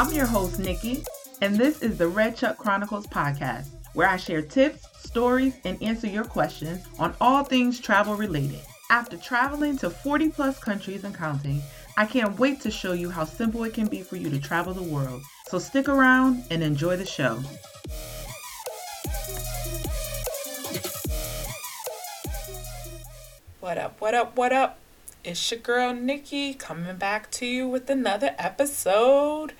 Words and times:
I'm 0.00 0.14
your 0.14 0.24
host, 0.24 0.58
Nikki, 0.58 1.04
and 1.42 1.56
this 1.56 1.82
is 1.82 1.98
the 1.98 2.08
Red 2.08 2.34
Chuck 2.34 2.56
Chronicles 2.56 3.06
podcast, 3.06 3.66
where 3.92 4.08
I 4.08 4.16
share 4.16 4.40
tips, 4.40 4.82
stories, 4.98 5.52
and 5.66 5.76
answer 5.82 6.06
your 6.06 6.24
questions 6.24 6.82
on 6.98 7.14
all 7.20 7.44
things 7.44 7.78
travel 7.78 8.14
related. 8.14 8.62
After 8.90 9.18
traveling 9.18 9.76
to 9.76 9.90
40 9.90 10.30
plus 10.30 10.58
countries 10.58 11.04
and 11.04 11.14
counting, 11.14 11.60
I 11.98 12.06
can't 12.06 12.38
wait 12.38 12.62
to 12.62 12.70
show 12.70 12.94
you 12.94 13.10
how 13.10 13.26
simple 13.26 13.62
it 13.64 13.74
can 13.74 13.88
be 13.88 14.00
for 14.00 14.16
you 14.16 14.30
to 14.30 14.40
travel 14.40 14.72
the 14.72 14.82
world. 14.82 15.20
So 15.48 15.58
stick 15.58 15.86
around 15.86 16.44
and 16.50 16.62
enjoy 16.62 16.96
the 16.96 17.04
show. 17.04 17.42
What 23.60 23.76
up, 23.76 24.00
what 24.00 24.14
up, 24.14 24.34
what 24.34 24.54
up? 24.54 24.78
It's 25.22 25.50
your 25.50 25.60
girl 25.60 25.92
Nikki 25.92 26.54
coming 26.54 26.96
back 26.96 27.30
to 27.32 27.44
you 27.44 27.68
with 27.68 27.90
another 27.90 28.34
episode. 28.38 29.52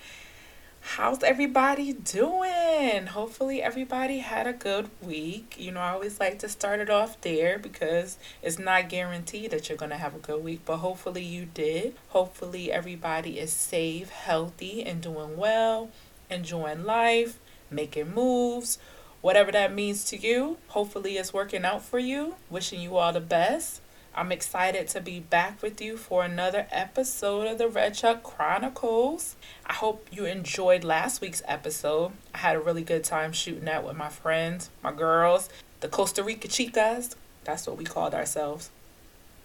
How's 1.01 1.23
everybody 1.23 1.93
doing? 1.93 3.07
Hopefully, 3.07 3.59
everybody 3.59 4.19
had 4.19 4.45
a 4.45 4.53
good 4.53 4.87
week. 5.01 5.55
You 5.57 5.71
know, 5.71 5.79
I 5.79 5.93
always 5.93 6.19
like 6.19 6.37
to 6.37 6.47
start 6.47 6.79
it 6.79 6.91
off 6.91 7.19
there 7.21 7.57
because 7.57 8.19
it's 8.43 8.59
not 8.59 8.87
guaranteed 8.87 9.49
that 9.49 9.67
you're 9.67 9.79
going 9.79 9.89
to 9.89 9.97
have 9.97 10.13
a 10.13 10.19
good 10.19 10.43
week, 10.43 10.61
but 10.63 10.77
hopefully, 10.77 11.23
you 11.23 11.45
did. 11.45 11.95
Hopefully, 12.09 12.71
everybody 12.71 13.39
is 13.39 13.51
safe, 13.51 14.11
healthy, 14.11 14.83
and 14.83 15.01
doing 15.01 15.37
well, 15.37 15.89
enjoying 16.29 16.83
life, 16.83 17.39
making 17.71 18.13
moves, 18.13 18.77
whatever 19.21 19.51
that 19.51 19.73
means 19.73 20.05
to 20.05 20.17
you. 20.17 20.57
Hopefully, 20.67 21.17
it's 21.17 21.33
working 21.33 21.65
out 21.65 21.81
for 21.81 21.97
you. 21.97 22.35
Wishing 22.47 22.79
you 22.79 22.97
all 22.97 23.11
the 23.11 23.21
best. 23.21 23.80
I'm 24.13 24.33
excited 24.33 24.89
to 24.89 24.99
be 24.99 25.21
back 25.21 25.61
with 25.61 25.79
you 25.79 25.95
for 25.95 26.25
another 26.25 26.67
episode 26.69 27.47
of 27.47 27.57
the 27.57 27.69
Red 27.69 27.93
Chuck 27.93 28.23
Chronicles. 28.23 29.37
I 29.65 29.71
hope 29.71 30.05
you 30.11 30.25
enjoyed 30.25 30.83
last 30.83 31.21
week's 31.21 31.41
episode. 31.47 32.11
I 32.35 32.39
had 32.39 32.57
a 32.57 32.59
really 32.59 32.83
good 32.83 33.05
time 33.05 33.31
shooting 33.31 33.65
that 33.65 33.85
with 33.85 33.95
my 33.95 34.09
friends, 34.09 34.69
my 34.83 34.91
girls, 34.91 35.49
the 35.79 35.87
Costa 35.87 36.23
Rica 36.23 36.49
Chicas. 36.49 37.15
That's 37.45 37.65
what 37.65 37.77
we 37.77 37.85
called 37.85 38.13
ourselves. 38.13 38.69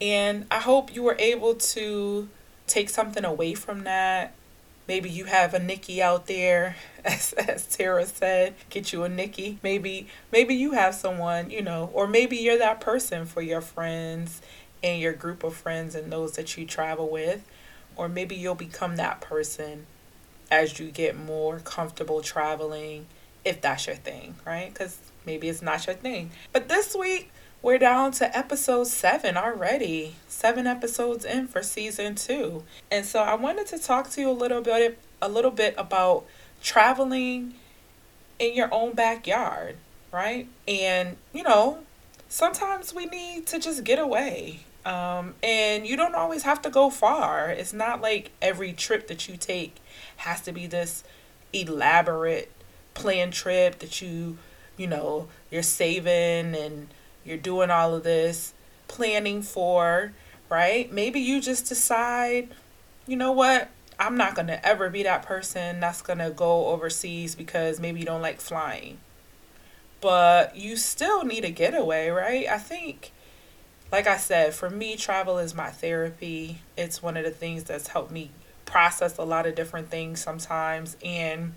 And 0.00 0.46
I 0.50 0.58
hope 0.58 0.92
you 0.92 1.04
were 1.04 1.16
able 1.20 1.54
to 1.54 2.28
take 2.66 2.90
something 2.90 3.24
away 3.24 3.54
from 3.54 3.84
that. 3.84 4.34
Maybe 4.88 5.10
you 5.10 5.24
have 5.24 5.52
a 5.52 5.58
Nikki 5.58 6.00
out 6.00 6.26
there, 6.26 6.76
as, 7.04 7.32
as 7.32 7.66
Tara 7.66 8.06
said, 8.06 8.54
get 8.70 8.92
you 8.92 9.02
a 9.02 9.08
Nikki. 9.08 9.58
Maybe 9.62 10.08
maybe 10.32 10.54
you 10.54 10.72
have 10.72 10.94
someone, 10.94 11.50
you 11.50 11.62
know, 11.62 11.90
or 11.92 12.06
maybe 12.06 12.36
you're 12.36 12.58
that 12.58 12.80
person 12.80 13.26
for 13.26 13.42
your 13.42 13.60
friends 13.60 14.40
and 14.82 15.00
your 15.00 15.12
group 15.12 15.42
of 15.42 15.54
friends 15.54 15.94
and 15.94 16.12
those 16.12 16.32
that 16.32 16.56
you 16.56 16.66
travel 16.66 17.08
with. 17.08 17.44
Or 17.96 18.08
maybe 18.08 18.36
you'll 18.36 18.54
become 18.54 18.96
that 18.96 19.20
person 19.20 19.86
as 20.50 20.78
you 20.78 20.90
get 20.90 21.16
more 21.16 21.60
comfortable 21.60 22.20
traveling, 22.20 23.06
if 23.44 23.60
that's 23.60 23.86
your 23.86 23.96
thing, 23.96 24.36
right? 24.46 24.72
Because 24.72 24.98
maybe 25.24 25.48
it's 25.48 25.62
not 25.62 25.86
your 25.86 25.96
thing. 25.96 26.30
But 26.52 26.68
this 26.68 26.94
week, 26.94 27.30
we're 27.62 27.78
down 27.78 28.12
to 28.12 28.36
episode 28.36 28.86
seven 28.86 29.36
already. 29.36 30.16
Seven 30.28 30.66
episodes 30.66 31.24
in 31.24 31.48
for 31.48 31.62
season 31.62 32.14
two. 32.14 32.62
And 32.90 33.04
so 33.04 33.20
I 33.22 33.34
wanted 33.34 33.66
to 33.68 33.78
talk 33.78 34.10
to 34.10 34.20
you 34.20 34.30
a 34.30 34.32
little 34.32 34.60
bit 34.60 34.98
a 35.20 35.28
little 35.28 35.50
bit 35.50 35.74
about 35.78 36.24
traveling 36.62 37.54
in 38.38 38.54
your 38.54 38.72
own 38.72 38.92
backyard, 38.92 39.76
right? 40.12 40.46
And 40.68 41.16
you 41.32 41.42
know, 41.42 41.78
sometimes 42.28 42.94
we 42.94 43.06
need 43.06 43.46
to 43.46 43.58
just 43.58 43.84
get 43.84 43.98
away. 43.98 44.60
Um, 44.84 45.34
and 45.42 45.84
you 45.84 45.96
don't 45.96 46.14
always 46.14 46.44
have 46.44 46.62
to 46.62 46.70
go 46.70 46.90
far. 46.90 47.50
It's 47.50 47.72
not 47.72 48.00
like 48.00 48.30
every 48.40 48.72
trip 48.72 49.08
that 49.08 49.28
you 49.28 49.36
take 49.36 49.76
has 50.18 50.42
to 50.42 50.52
be 50.52 50.68
this 50.68 51.02
elaborate 51.52 52.52
planned 52.94 53.32
trip 53.32 53.80
that 53.80 54.00
you, 54.00 54.38
you 54.76 54.86
know, 54.86 55.26
you're 55.50 55.64
saving 55.64 56.54
and 56.54 56.86
you're 57.26 57.36
doing 57.36 57.70
all 57.70 57.94
of 57.94 58.04
this 58.04 58.54
planning 58.88 59.42
for, 59.42 60.12
right? 60.48 60.92
Maybe 60.92 61.20
you 61.20 61.40
just 61.40 61.66
decide, 61.66 62.48
you 63.06 63.16
know 63.16 63.32
what? 63.32 63.70
I'm 63.98 64.16
not 64.16 64.34
going 64.34 64.48
to 64.48 64.66
ever 64.66 64.90
be 64.90 65.02
that 65.04 65.24
person 65.24 65.80
that's 65.80 66.02
going 66.02 66.18
to 66.18 66.30
go 66.30 66.66
overseas 66.66 67.34
because 67.34 67.80
maybe 67.80 68.00
you 68.00 68.06
don't 68.06 68.22
like 68.22 68.40
flying. 68.40 68.98
But 70.00 70.56
you 70.56 70.76
still 70.76 71.24
need 71.24 71.44
a 71.44 71.50
getaway, 71.50 72.08
right? 72.08 72.46
I 72.46 72.58
think 72.58 73.12
like 73.92 74.06
I 74.06 74.16
said, 74.16 74.54
for 74.54 74.68
me, 74.68 74.96
travel 74.96 75.38
is 75.38 75.54
my 75.54 75.70
therapy. 75.70 76.58
It's 76.76 77.02
one 77.02 77.16
of 77.16 77.24
the 77.24 77.30
things 77.30 77.64
that's 77.64 77.88
helped 77.88 78.10
me 78.10 78.30
process 78.64 79.16
a 79.16 79.22
lot 79.22 79.46
of 79.46 79.54
different 79.54 79.90
things 79.90 80.20
sometimes. 80.20 80.96
And 81.04 81.54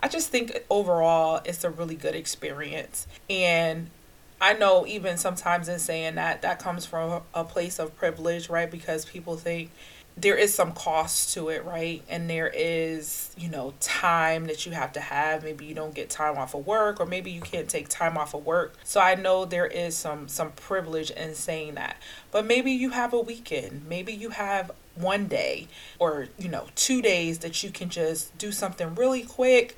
I 0.00 0.08
just 0.08 0.28
think 0.30 0.64
overall, 0.70 1.40
it's 1.44 1.64
a 1.64 1.70
really 1.70 1.96
good 1.96 2.14
experience. 2.14 3.06
And 3.28 3.90
I 4.40 4.52
know 4.52 4.86
even 4.86 5.18
sometimes 5.18 5.68
in 5.68 5.78
saying 5.78 6.14
that, 6.14 6.42
that 6.42 6.58
comes 6.58 6.86
from 6.86 7.22
a 7.34 7.44
place 7.44 7.78
of 7.78 7.96
privilege, 7.96 8.48
right? 8.48 8.70
Because 8.70 9.04
people 9.04 9.36
think, 9.36 9.70
there 10.20 10.36
is 10.36 10.52
some 10.52 10.72
cost 10.72 11.32
to 11.34 11.48
it, 11.48 11.64
right? 11.64 12.02
And 12.08 12.28
there 12.28 12.50
is, 12.52 13.30
you 13.38 13.48
know, 13.48 13.74
time 13.78 14.46
that 14.46 14.66
you 14.66 14.72
have 14.72 14.92
to 14.94 15.00
have. 15.00 15.44
Maybe 15.44 15.64
you 15.64 15.74
don't 15.74 15.94
get 15.94 16.10
time 16.10 16.36
off 16.36 16.54
of 16.54 16.66
work 16.66 16.98
or 16.98 17.06
maybe 17.06 17.30
you 17.30 17.40
can't 17.40 17.68
take 17.68 17.88
time 17.88 18.18
off 18.18 18.34
of 18.34 18.44
work. 18.44 18.74
So 18.82 19.00
I 19.00 19.14
know 19.14 19.44
there 19.44 19.66
is 19.66 19.96
some 19.96 20.26
some 20.26 20.50
privilege 20.52 21.12
in 21.12 21.34
saying 21.34 21.76
that. 21.76 21.96
But 22.32 22.46
maybe 22.46 22.72
you 22.72 22.90
have 22.90 23.12
a 23.12 23.20
weekend. 23.20 23.86
Maybe 23.88 24.12
you 24.12 24.30
have 24.30 24.72
one 24.96 25.28
day 25.28 25.68
or, 26.00 26.28
you 26.36 26.48
know, 26.48 26.66
2 26.74 27.00
days 27.00 27.38
that 27.38 27.62
you 27.62 27.70
can 27.70 27.88
just 27.88 28.36
do 28.38 28.50
something 28.50 28.96
really 28.96 29.22
quick. 29.22 29.76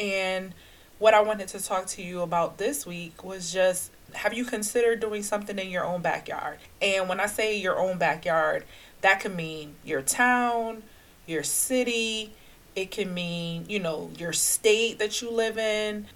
And 0.00 0.52
what 0.98 1.14
I 1.14 1.20
wanted 1.20 1.46
to 1.48 1.62
talk 1.62 1.86
to 1.88 2.02
you 2.02 2.22
about 2.22 2.58
this 2.58 2.84
week 2.86 3.22
was 3.22 3.52
just 3.52 3.92
have 4.16 4.34
you 4.34 4.44
considered 4.44 5.00
doing 5.00 5.22
something 5.22 5.58
in 5.58 5.68
your 5.68 5.84
own 5.84 6.02
backyard? 6.02 6.58
And 6.80 7.08
when 7.08 7.20
I 7.20 7.26
say 7.26 7.58
your 7.58 7.78
own 7.78 7.98
backyard, 7.98 8.64
that 9.02 9.20
can 9.20 9.36
mean 9.36 9.76
your 9.84 10.02
town, 10.02 10.82
your 11.26 11.42
city, 11.42 12.32
it 12.74 12.90
can 12.90 13.14
mean, 13.14 13.64
you 13.68 13.78
know, 13.78 14.10
your 14.18 14.32
state 14.32 14.98
that 14.98 15.22
you 15.22 15.30
live 15.30 15.58
in. 15.58 16.06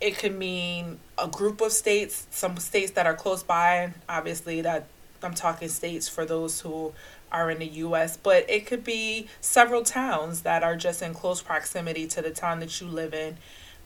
It 0.00 0.18
can 0.18 0.38
mean 0.38 0.98
a 1.18 1.28
group 1.28 1.60
of 1.60 1.72
states, 1.72 2.26
some 2.30 2.56
states 2.58 2.92
that 2.92 3.06
are 3.06 3.14
close 3.14 3.42
by. 3.42 3.92
Obviously, 4.08 4.60
that 4.62 4.86
I'm 5.22 5.34
talking 5.34 5.68
states 5.68 6.08
for 6.08 6.24
those 6.24 6.60
who 6.60 6.92
are 7.32 7.50
in 7.50 7.58
the 7.58 7.66
US, 7.66 8.16
but 8.16 8.48
it 8.48 8.66
could 8.66 8.84
be 8.84 9.28
several 9.40 9.82
towns 9.82 10.42
that 10.42 10.62
are 10.62 10.76
just 10.76 11.02
in 11.02 11.12
close 11.12 11.42
proximity 11.42 12.06
to 12.08 12.22
the 12.22 12.30
town 12.30 12.60
that 12.60 12.80
you 12.80 12.86
live 12.86 13.12
in 13.12 13.36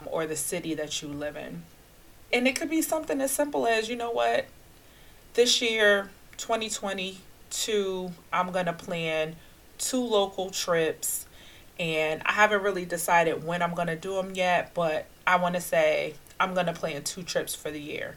or 0.06 0.26
the 0.26 0.36
city 0.36 0.75
that 0.75 1.03
you 1.03 1.09
live 1.09 1.36
in. 1.36 1.62
And 2.32 2.46
it 2.46 2.54
could 2.54 2.70
be 2.70 2.82
something 2.82 3.20
as 3.20 3.32
simple 3.32 3.66
as, 3.66 3.88
you 3.88 3.96
know 3.96 4.10
what, 4.10 4.46
this 5.34 5.60
year, 5.60 6.10
2022, 6.36 8.12
I'm 8.32 8.52
going 8.52 8.66
to 8.66 8.72
plan 8.72 9.36
two 9.78 10.02
local 10.02 10.50
trips. 10.50 11.26
And 11.78 12.22
I 12.26 12.32
haven't 12.32 12.62
really 12.62 12.84
decided 12.84 13.42
when 13.42 13.62
I'm 13.62 13.74
going 13.74 13.88
to 13.88 13.96
do 13.96 14.14
them 14.14 14.34
yet, 14.34 14.74
but 14.74 15.06
I 15.26 15.36
want 15.36 15.54
to 15.54 15.60
say 15.60 16.14
I'm 16.38 16.54
going 16.54 16.66
to 16.66 16.72
plan 16.72 17.02
two 17.02 17.22
trips 17.22 17.54
for 17.54 17.70
the 17.70 17.80
year. 17.80 18.16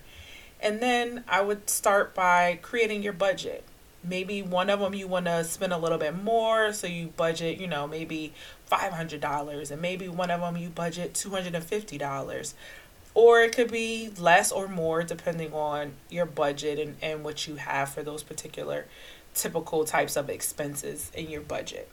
And 0.61 0.81
then 0.81 1.23
I 1.27 1.41
would 1.41 1.69
start 1.69 2.13
by 2.13 2.59
creating 2.61 3.03
your 3.03 3.13
budget. 3.13 3.63
Maybe 4.03 4.41
one 4.41 4.69
of 4.69 4.81
them 4.81 4.93
you 4.93 5.07
want 5.07 5.25
to 5.27 5.45
spend 5.45 5.71
a 5.71 5.77
little 5.77 5.97
bit 5.97 6.13
more, 6.13 6.73
so 6.73 6.87
you 6.87 7.07
budget, 7.15 7.57
you 7.57 7.67
know, 7.67 7.87
maybe 7.87 8.33
$500, 8.69 9.71
and 9.71 9.81
maybe 9.81 10.09
one 10.09 10.29
of 10.29 10.41
them 10.41 10.57
you 10.57 10.67
budget 10.67 11.13
$250 11.13 12.53
or 13.13 13.41
it 13.41 13.55
could 13.55 13.71
be 13.71 14.09
less 14.17 14.51
or 14.51 14.67
more 14.67 15.03
depending 15.03 15.53
on 15.53 15.93
your 16.09 16.25
budget 16.25 16.79
and, 16.79 16.95
and 17.01 17.23
what 17.23 17.47
you 17.47 17.55
have 17.55 17.89
for 17.89 18.03
those 18.03 18.23
particular 18.23 18.85
typical 19.33 19.85
types 19.85 20.15
of 20.15 20.29
expenses 20.29 21.11
in 21.15 21.29
your 21.29 21.41
budget. 21.41 21.89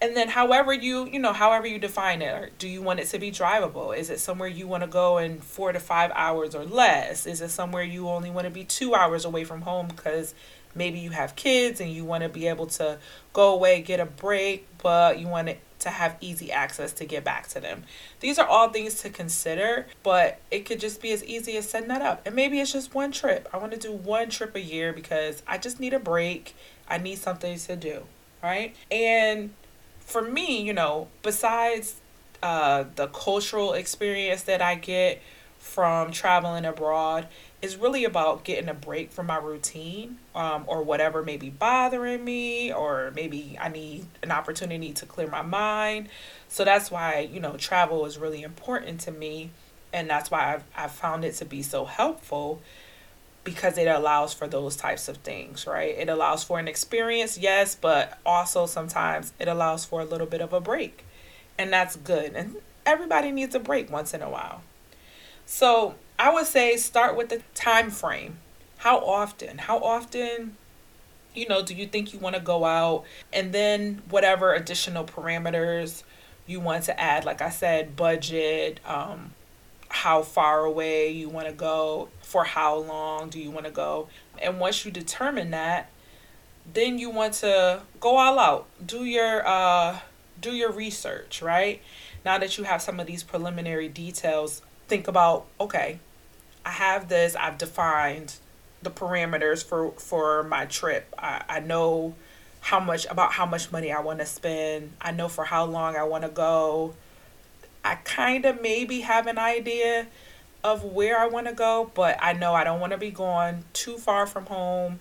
And 0.00 0.14
then 0.14 0.28
however 0.28 0.74
you, 0.74 1.06
you 1.06 1.18
know, 1.18 1.32
however 1.32 1.66
you 1.66 1.78
define 1.78 2.20
it, 2.20 2.28
or 2.28 2.50
do 2.58 2.68
you 2.68 2.82
want 2.82 3.00
it 3.00 3.06
to 3.08 3.18
be 3.18 3.30
drivable? 3.30 3.96
Is 3.96 4.10
it 4.10 4.20
somewhere 4.20 4.48
you 4.48 4.66
want 4.66 4.82
to 4.82 4.86
go 4.86 5.16
in 5.16 5.40
4 5.40 5.72
to 5.72 5.80
5 5.80 6.12
hours 6.14 6.54
or 6.54 6.64
less? 6.64 7.26
Is 7.26 7.40
it 7.40 7.48
somewhere 7.48 7.82
you 7.82 8.08
only 8.08 8.30
want 8.30 8.44
to 8.44 8.50
be 8.50 8.64
2 8.64 8.94
hours 8.94 9.24
away 9.24 9.44
from 9.44 9.62
home 9.62 9.88
because 9.88 10.34
maybe 10.74 10.98
you 10.98 11.10
have 11.10 11.34
kids 11.34 11.80
and 11.80 11.90
you 11.90 12.04
want 12.04 12.22
to 12.22 12.28
be 12.28 12.46
able 12.46 12.66
to 12.66 12.98
go 13.32 13.54
away, 13.54 13.80
get 13.80 13.98
a 13.98 14.04
break, 14.04 14.66
but 14.82 15.18
you 15.18 15.28
want 15.28 15.48
it 15.48 15.60
to 15.86 15.90
have 15.90 16.16
easy 16.20 16.50
access 16.50 16.92
to 16.92 17.04
get 17.04 17.22
back 17.22 17.46
to 17.46 17.60
them. 17.60 17.84
These 18.18 18.40
are 18.40 18.46
all 18.46 18.70
things 18.70 18.94
to 19.02 19.08
consider, 19.08 19.86
but 20.02 20.40
it 20.50 20.66
could 20.66 20.80
just 20.80 21.00
be 21.00 21.12
as 21.12 21.24
easy 21.24 21.56
as 21.56 21.70
setting 21.70 21.88
that 21.88 22.02
up. 22.02 22.22
And 22.26 22.34
maybe 22.34 22.58
it's 22.58 22.72
just 22.72 22.92
one 22.92 23.12
trip. 23.12 23.48
I 23.52 23.58
want 23.58 23.72
to 23.72 23.78
do 23.78 23.92
one 23.92 24.28
trip 24.28 24.56
a 24.56 24.60
year 24.60 24.92
because 24.92 25.44
I 25.46 25.58
just 25.58 25.78
need 25.78 25.94
a 25.94 26.00
break. 26.00 26.56
I 26.88 26.98
need 26.98 27.18
something 27.18 27.56
to 27.56 27.76
do, 27.76 28.02
right? 28.42 28.74
And 28.90 29.54
for 30.00 30.22
me, 30.22 30.60
you 30.60 30.72
know, 30.72 31.06
besides 31.22 31.94
uh, 32.42 32.84
the 32.96 33.06
cultural 33.06 33.72
experience 33.72 34.42
that 34.42 34.60
I 34.60 34.74
get 34.74 35.22
from 35.60 36.10
traveling 36.10 36.64
abroad 36.64 37.28
is 37.62 37.76
really 37.76 38.04
about 38.04 38.44
getting 38.44 38.68
a 38.68 38.74
break 38.74 39.10
from 39.10 39.26
my 39.26 39.38
routine 39.38 40.18
um, 40.34 40.64
or 40.66 40.82
whatever 40.82 41.22
may 41.22 41.36
be 41.36 41.50
bothering 41.50 42.24
me, 42.24 42.72
or 42.72 43.12
maybe 43.14 43.56
I 43.60 43.68
need 43.68 44.06
an 44.22 44.30
opportunity 44.30 44.92
to 44.92 45.06
clear 45.06 45.26
my 45.26 45.42
mind. 45.42 46.08
So 46.48 46.64
that's 46.64 46.90
why, 46.90 47.28
you 47.32 47.40
know, 47.40 47.56
travel 47.56 48.04
is 48.04 48.18
really 48.18 48.42
important 48.42 49.00
to 49.02 49.10
me. 49.10 49.50
And 49.92 50.10
that's 50.10 50.30
why 50.30 50.54
I've, 50.54 50.64
I've 50.76 50.92
found 50.92 51.24
it 51.24 51.34
to 51.36 51.44
be 51.44 51.62
so 51.62 51.86
helpful 51.86 52.60
because 53.42 53.78
it 53.78 53.86
allows 53.86 54.34
for 54.34 54.46
those 54.46 54.76
types 54.76 55.08
of 55.08 55.18
things, 55.18 55.66
right? 55.66 55.96
It 55.96 56.08
allows 56.08 56.44
for 56.44 56.58
an 56.58 56.68
experience, 56.68 57.38
yes, 57.38 57.74
but 57.74 58.18
also 58.26 58.66
sometimes 58.66 59.32
it 59.38 59.48
allows 59.48 59.84
for 59.84 60.00
a 60.00 60.04
little 60.04 60.26
bit 60.26 60.40
of 60.40 60.52
a 60.52 60.60
break. 60.60 61.04
And 61.56 61.72
that's 61.72 61.96
good. 61.96 62.34
And 62.34 62.56
everybody 62.84 63.30
needs 63.30 63.54
a 63.54 63.60
break 63.60 63.90
once 63.90 64.12
in 64.12 64.20
a 64.20 64.28
while. 64.28 64.62
So 65.46 65.94
I 66.18 66.32
would 66.32 66.46
say 66.46 66.76
start 66.76 67.16
with 67.16 67.28
the 67.28 67.42
time 67.54 67.90
frame. 67.90 68.38
How 68.78 68.98
often? 68.98 69.58
How 69.58 69.78
often, 69.78 70.56
you 71.34 71.48
know, 71.48 71.62
do 71.62 71.74
you 71.74 71.86
think 71.86 72.12
you 72.12 72.18
want 72.18 72.36
to 72.36 72.40
go 72.40 72.64
out? 72.64 73.04
And 73.32 73.52
then 73.52 74.02
whatever 74.08 74.54
additional 74.54 75.04
parameters 75.04 76.02
you 76.46 76.60
want 76.60 76.84
to 76.84 76.98
add, 76.98 77.24
like 77.24 77.42
I 77.42 77.50
said, 77.50 77.96
budget, 77.96 78.80
um, 78.86 79.32
how 79.88 80.22
far 80.22 80.64
away 80.64 81.10
you 81.10 81.28
want 81.28 81.46
to 81.46 81.52
go, 81.52 82.08
for 82.22 82.44
how 82.44 82.76
long 82.76 83.28
do 83.28 83.38
you 83.38 83.50
want 83.50 83.66
to 83.66 83.72
go. 83.72 84.08
And 84.38 84.60
once 84.60 84.84
you 84.84 84.90
determine 84.90 85.50
that, 85.50 85.90
then 86.72 86.98
you 86.98 87.10
want 87.10 87.34
to 87.34 87.82
go 88.00 88.16
all 88.16 88.38
out. 88.38 88.66
Do 88.84 89.04
your 89.04 89.46
uh 89.46 90.00
do 90.40 90.52
your 90.52 90.70
research, 90.70 91.40
right? 91.42 91.80
Now 92.24 92.38
that 92.38 92.58
you 92.58 92.64
have 92.64 92.82
some 92.82 93.00
of 93.00 93.06
these 93.06 93.22
preliminary 93.22 93.88
details, 93.88 94.62
think 94.88 95.08
about 95.08 95.46
okay, 95.60 96.00
I 96.66 96.70
have 96.70 97.08
this, 97.08 97.36
I've 97.36 97.58
defined 97.58 98.34
the 98.82 98.90
parameters 98.90 99.64
for 99.64 99.92
for 99.92 100.42
my 100.42 100.66
trip. 100.66 101.14
I, 101.16 101.44
I 101.48 101.60
know 101.60 102.16
how 102.60 102.80
much 102.80 103.06
about 103.06 103.32
how 103.32 103.46
much 103.46 103.70
money 103.70 103.92
I 103.92 104.00
want 104.00 104.18
to 104.18 104.26
spend. 104.26 104.92
I 105.00 105.12
know 105.12 105.28
for 105.28 105.44
how 105.44 105.64
long 105.64 105.94
I 105.94 106.02
want 106.02 106.24
to 106.24 106.28
go. 106.28 106.94
I 107.84 107.94
kind 107.94 108.44
of 108.44 108.60
maybe 108.60 109.02
have 109.02 109.28
an 109.28 109.38
idea 109.38 110.08
of 110.64 110.82
where 110.82 111.20
I 111.20 111.28
want 111.28 111.46
to 111.46 111.52
go, 111.52 111.88
but 111.94 112.18
I 112.20 112.32
know 112.32 112.52
I 112.52 112.64
don't 112.64 112.80
want 112.80 112.92
to 112.92 112.98
be 112.98 113.12
going 113.12 113.62
too 113.72 113.96
far 113.96 114.26
from 114.26 114.46
home 114.46 114.98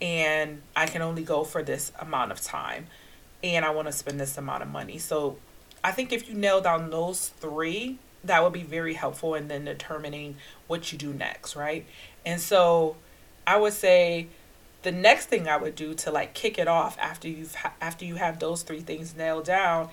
and 0.00 0.60
I 0.74 0.86
can 0.86 1.02
only 1.02 1.22
go 1.22 1.44
for 1.44 1.62
this 1.62 1.92
amount 2.00 2.32
of 2.32 2.40
time 2.40 2.88
and 3.44 3.64
I 3.64 3.70
want 3.70 3.86
to 3.86 3.92
spend 3.92 4.18
this 4.18 4.36
amount 4.36 4.64
of 4.64 4.68
money. 4.68 4.98
So 4.98 5.38
I 5.84 5.92
think 5.92 6.12
if 6.12 6.28
you 6.28 6.34
nail 6.34 6.60
down 6.60 6.90
those 6.90 7.28
three, 7.28 8.00
that 8.26 8.42
would 8.42 8.52
be 8.52 8.62
very 8.62 8.94
helpful 8.94 9.34
in 9.34 9.48
then 9.48 9.64
determining 9.64 10.36
what 10.66 10.92
you 10.92 10.98
do 10.98 11.12
next, 11.12 11.56
right? 11.56 11.84
And 12.24 12.40
so 12.40 12.96
I 13.46 13.56
would 13.56 13.72
say 13.72 14.28
the 14.82 14.92
next 14.92 15.26
thing 15.26 15.48
I 15.48 15.56
would 15.56 15.74
do 15.74 15.94
to 15.94 16.10
like 16.10 16.34
kick 16.34 16.58
it 16.58 16.68
off 16.68 16.96
after 16.98 17.28
you've 17.28 17.56
after 17.80 18.04
you 18.04 18.16
have 18.16 18.38
those 18.38 18.62
three 18.62 18.80
things 18.80 19.16
nailed 19.16 19.44
down 19.44 19.88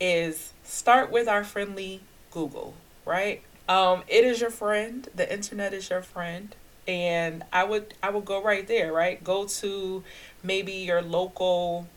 is 0.00 0.52
start 0.62 1.10
with 1.10 1.28
our 1.28 1.44
friendly 1.44 2.00
Google, 2.30 2.74
right? 3.04 3.42
Um, 3.68 4.04
it 4.08 4.24
is 4.24 4.40
your 4.40 4.50
friend. 4.50 5.08
The 5.14 5.30
internet 5.30 5.74
is 5.74 5.90
your 5.90 6.02
friend, 6.02 6.54
and 6.86 7.44
I 7.52 7.64
would 7.64 7.94
I 8.02 8.10
would 8.10 8.24
go 8.24 8.42
right 8.42 8.66
there, 8.66 8.92
right? 8.92 9.22
Go 9.22 9.46
to 9.46 10.02
maybe 10.42 10.72
your 10.72 11.02
local 11.02 11.88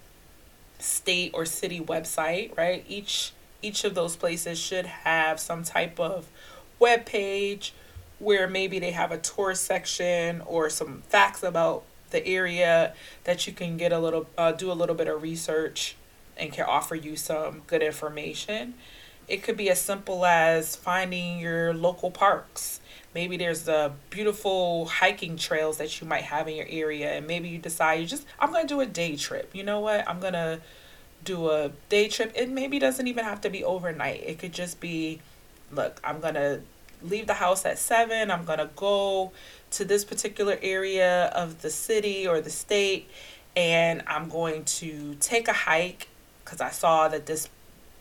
state 0.79 1.31
or 1.33 1.45
city 1.45 1.79
website, 1.79 2.57
right? 2.57 2.83
Each 2.87 3.31
each 3.61 3.83
of 3.83 3.95
those 3.95 4.15
places 4.15 4.59
should 4.59 4.85
have 4.85 5.39
some 5.39 5.63
type 5.63 5.99
of 5.99 6.27
web 6.79 7.05
page 7.05 7.73
where 8.19 8.47
maybe 8.47 8.79
they 8.79 8.91
have 8.91 9.11
a 9.11 9.17
tour 9.17 9.55
section 9.55 10.41
or 10.41 10.69
some 10.69 11.01
facts 11.09 11.43
about 11.43 11.83
the 12.11 12.25
area 12.27 12.93
that 13.23 13.47
you 13.47 13.53
can 13.53 13.77
get 13.77 13.91
a 13.91 13.99
little 13.99 14.27
uh, 14.37 14.51
do 14.51 14.71
a 14.71 14.73
little 14.73 14.95
bit 14.95 15.07
of 15.07 15.21
research 15.21 15.95
and 16.37 16.51
can 16.51 16.65
offer 16.65 16.95
you 16.95 17.15
some 17.15 17.61
good 17.67 17.81
information. 17.81 18.73
It 19.27 19.43
could 19.43 19.57
be 19.57 19.69
as 19.69 19.79
simple 19.79 20.25
as 20.25 20.75
finding 20.75 21.39
your 21.39 21.73
local 21.73 22.11
parks. 22.11 22.81
Maybe 23.13 23.37
there's 23.37 23.63
the 23.63 23.91
beautiful 24.09 24.85
hiking 24.85 25.37
trails 25.37 25.77
that 25.77 25.99
you 25.99 26.07
might 26.07 26.23
have 26.23 26.47
in 26.47 26.55
your 26.55 26.67
area 26.69 27.11
and 27.11 27.27
maybe 27.27 27.49
you 27.49 27.57
decide 27.57 27.99
you 27.99 28.05
just 28.05 28.25
i'm 28.39 28.51
to 28.53 28.73
do 28.73 28.81
a 28.81 28.85
day 28.85 29.15
trip. 29.15 29.49
You 29.53 29.63
know 29.63 29.79
what? 29.79 30.07
I'm 30.07 30.19
to 30.33 30.59
do 31.23 31.49
a 31.49 31.71
day 31.89 32.07
trip. 32.07 32.31
It 32.35 32.49
maybe 32.49 32.79
doesn't 32.79 33.07
even 33.07 33.23
have 33.23 33.41
to 33.41 33.49
be 33.49 33.63
overnight. 33.63 34.23
It 34.23 34.39
could 34.39 34.53
just 34.53 34.79
be, 34.79 35.21
look, 35.71 35.99
I'm 36.03 36.19
going 36.19 36.35
to 36.35 36.61
leave 37.01 37.27
the 37.27 37.35
house 37.35 37.65
at 37.65 37.79
7. 37.79 38.29
I'm 38.29 38.45
going 38.45 38.59
to 38.59 38.69
go 38.75 39.31
to 39.71 39.85
this 39.85 40.05
particular 40.05 40.57
area 40.61 41.25
of 41.27 41.61
the 41.61 41.69
city 41.69 42.27
or 42.27 42.41
the 42.41 42.49
state 42.49 43.09
and 43.55 44.03
I'm 44.07 44.29
going 44.29 44.63
to 44.63 45.15
take 45.15 45.47
a 45.47 45.53
hike 45.53 46.07
cuz 46.45 46.61
I 46.61 46.69
saw 46.69 47.07
that 47.07 47.25
this 47.25 47.49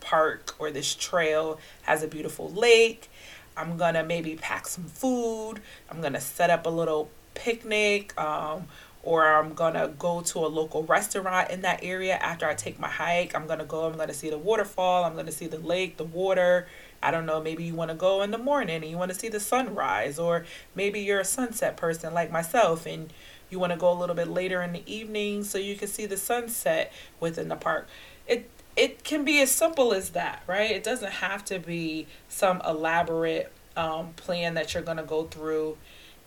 park 0.01 0.55
or 0.59 0.71
this 0.71 0.95
trail 0.95 1.61
has 1.83 2.03
a 2.03 2.09
beautiful 2.09 2.51
lake. 2.51 3.11
I'm 3.57 3.77
to 3.95 4.03
maybe 4.03 4.37
pack 4.37 4.67
some 4.67 4.85
food. 4.85 5.61
I'm 5.91 6.01
to 6.15 6.21
set 6.21 6.51
up 6.51 6.67
a 6.67 6.71
little 6.71 7.11
picnic 7.35 8.19
um, 8.19 8.69
or 9.03 9.27
I'm 9.27 9.55
gonna 9.55 9.89
go 9.99 10.21
to 10.21 10.39
a 10.41 10.49
local 10.49 10.83
restaurant 10.85 11.51
in 11.51 11.63
that 11.63 11.81
area 11.83 12.17
after 12.17 12.47
I 12.47 12.55
take 12.55 12.79
my 12.79 12.89
hike. 12.89 13.35
I'm 13.35 13.47
gonna 13.47 13.65
go, 13.65 13.87
I'm 13.87 13.97
gonna 13.97 14.13
see 14.13 14.31
the 14.31 14.39
waterfall, 14.39 15.05
I'm 15.05 15.17
gonna 15.17 15.33
see 15.33 15.47
the 15.47 15.59
lake, 15.59 15.97
the 15.97 16.05
water. 16.05 16.67
I 17.03 17.11
don't 17.11 17.25
know, 17.25 17.41
maybe 17.41 17.65
you 17.65 17.75
wanna 17.75 17.95
go 17.95 18.21
in 18.23 18.31
the 18.31 18.39
morning 18.39 18.77
and 18.77 18.91
you 18.91 18.99
wanna 18.99 19.15
see 19.15 19.29
the 19.29 19.41
sunrise, 19.41 20.19
or 20.19 20.45
maybe 20.75 21.01
you're 21.01 21.21
a 21.21 21.25
sunset 21.25 21.77
person 21.77 22.13
like 22.13 22.31
myself 22.31 22.87
and 22.87 23.13
you 23.49 23.59
wanna 23.59 23.77
go 23.77 23.91
a 23.91 23.99
little 23.99 24.15
bit 24.15 24.29
later 24.29 24.63
in 24.63 24.73
the 24.73 24.83
evening 24.93 25.45
so 25.45 25.57
you 25.57 25.77
can 25.77 25.89
see 25.89 26.05
the 26.05 26.19
sunset 26.19 26.93
within 27.21 27.49
the 27.49 27.57
park. 27.57 27.89
It 28.27 28.51
it 28.77 29.03
can 29.03 29.25
be 29.25 29.41
as 29.41 29.51
simple 29.51 29.93
as 29.93 30.11
that, 30.11 30.43
right? 30.47 30.71
It 30.71 30.85
doesn't 30.85 31.13
have 31.13 31.45
to 31.47 31.59
be 31.59 32.07
some 32.29 32.63
elaborate 32.67 33.53
um, 33.77 34.13
plan 34.15 34.55
that 34.55 34.75
you're 34.75 34.83
gonna 34.83 35.03
go 35.03 35.25
through 35.25 35.77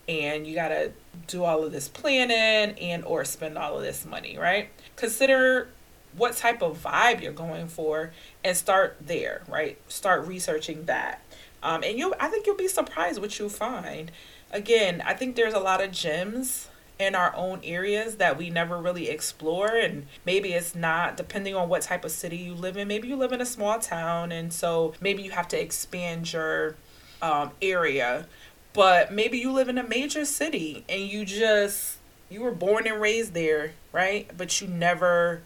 and 0.08 0.46
you 0.46 0.56
got 0.56 0.70
to 0.70 0.92
do 1.28 1.44
all 1.44 1.64
of 1.64 1.72
this 1.72 1.88
planning 1.88 2.78
and 2.80 3.06
or 3.06 3.24
spend 3.24 3.58
all 3.58 3.78
of 3.78 3.84
this 3.84 4.06
money 4.06 4.38
right? 4.38 4.70
Consider 4.96 5.70
what 6.16 6.36
type 6.36 6.62
of 6.62 6.84
vibe 6.84 7.22
you're 7.22 7.32
going 7.32 7.68
for 7.68 8.12
and 8.44 8.56
start 8.56 8.98
there 9.02 9.44
right? 9.48 9.78
Start 9.88 10.28
researching 10.28 10.86
that. 10.86 11.22
Um, 11.62 11.84
and 11.84 11.98
you 11.98 12.14
i 12.20 12.28
think 12.28 12.46
you'll 12.46 12.58
be 12.58 12.68
surprised 12.68 13.20
what 13.22 13.40
you 13.40 13.50
find. 13.50 14.12
Again 14.52 15.02
i 15.06 15.14
think 15.14 15.36
there's 15.36 15.54
a 15.54 15.60
lot 15.60 15.82
of 15.84 15.92
gems 15.92 16.70
in 17.00 17.16
our 17.16 17.36
own 17.36 17.60
areas 17.64 18.16
that 18.18 18.38
we 18.38 18.50
never 18.50 18.78
really 18.78 19.10
explore 19.10 19.76
and 19.76 20.06
maybe 20.26 20.54
it's 20.54 20.76
not 20.76 21.18
depending 21.18 21.56
on 21.56 21.68
what 21.68 21.81
type 21.81 22.06
of 22.06 22.12
city 22.12 22.38
you 22.38 22.54
live 22.54 22.78
in 22.78 22.88
maybe 22.88 23.07
you 23.07 23.16
live 23.16 23.31
in 23.31 23.42
a 23.42 23.45
small 23.45 23.80
town 23.80 24.31
and 24.31 24.54
so 24.54 24.94
maybe 25.02 25.24
you 25.24 25.31
have 25.31 25.48
to 25.48 25.60
expand 25.60 26.31
your 26.31 26.76
um, 27.22 27.52
area 27.62 28.28
but 28.73 29.13
maybe 29.13 29.37
you 29.37 29.51
live 29.51 29.69
in 29.69 29.77
a 29.77 29.87
major 29.87 30.25
city 30.25 30.83
and 30.89 31.01
you 31.01 31.25
just 31.25 31.97
you 32.30 32.42
were 32.42 32.51
born 32.51 32.87
and 32.87 32.99
raised 32.99 33.33
there, 33.33 33.73
right? 33.92 34.30
But 34.35 34.59
you 34.59 34.68
never 34.68 35.44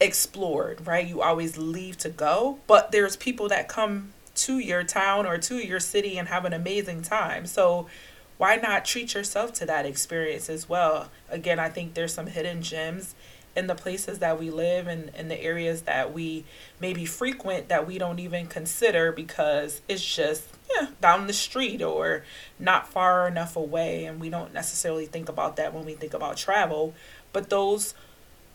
explored, 0.00 0.86
right? 0.86 1.06
You 1.06 1.20
always 1.20 1.58
leave 1.58 1.98
to 1.98 2.08
go, 2.08 2.58
but 2.66 2.92
there's 2.92 3.16
people 3.16 3.48
that 3.48 3.68
come 3.68 4.12
to 4.36 4.58
your 4.58 4.84
town 4.84 5.26
or 5.26 5.36
to 5.38 5.56
your 5.56 5.80
city 5.80 6.16
and 6.16 6.28
have 6.28 6.44
an 6.44 6.52
amazing 6.52 7.02
time. 7.02 7.46
So 7.46 7.88
why 8.36 8.56
not 8.56 8.84
treat 8.84 9.14
yourself 9.14 9.52
to 9.54 9.66
that 9.66 9.84
experience 9.84 10.48
as 10.48 10.68
well? 10.68 11.10
Again, 11.28 11.58
I 11.58 11.68
think 11.68 11.94
there's 11.94 12.14
some 12.14 12.28
hidden 12.28 12.62
gems 12.62 13.16
in 13.56 13.66
the 13.66 13.74
places 13.74 14.20
that 14.20 14.38
we 14.38 14.50
live 14.50 14.86
and 14.86 15.10
in 15.16 15.28
the 15.28 15.40
areas 15.40 15.82
that 15.82 16.12
we 16.12 16.44
maybe 16.80 17.04
frequent 17.04 17.68
that 17.68 17.86
we 17.86 17.98
don't 17.98 18.18
even 18.18 18.46
consider 18.46 19.10
because 19.12 19.80
it's 19.88 20.04
just 20.04 20.48
yeah, 20.74 20.88
down 21.00 21.26
the 21.26 21.32
street 21.32 21.82
or 21.82 22.24
not 22.58 22.88
far 22.88 23.26
enough 23.26 23.56
away. 23.56 24.04
And 24.04 24.20
we 24.20 24.30
don't 24.30 24.52
necessarily 24.52 25.06
think 25.06 25.28
about 25.28 25.56
that 25.56 25.74
when 25.74 25.84
we 25.84 25.94
think 25.94 26.14
about 26.14 26.36
travel. 26.36 26.94
But 27.32 27.50
those 27.50 27.94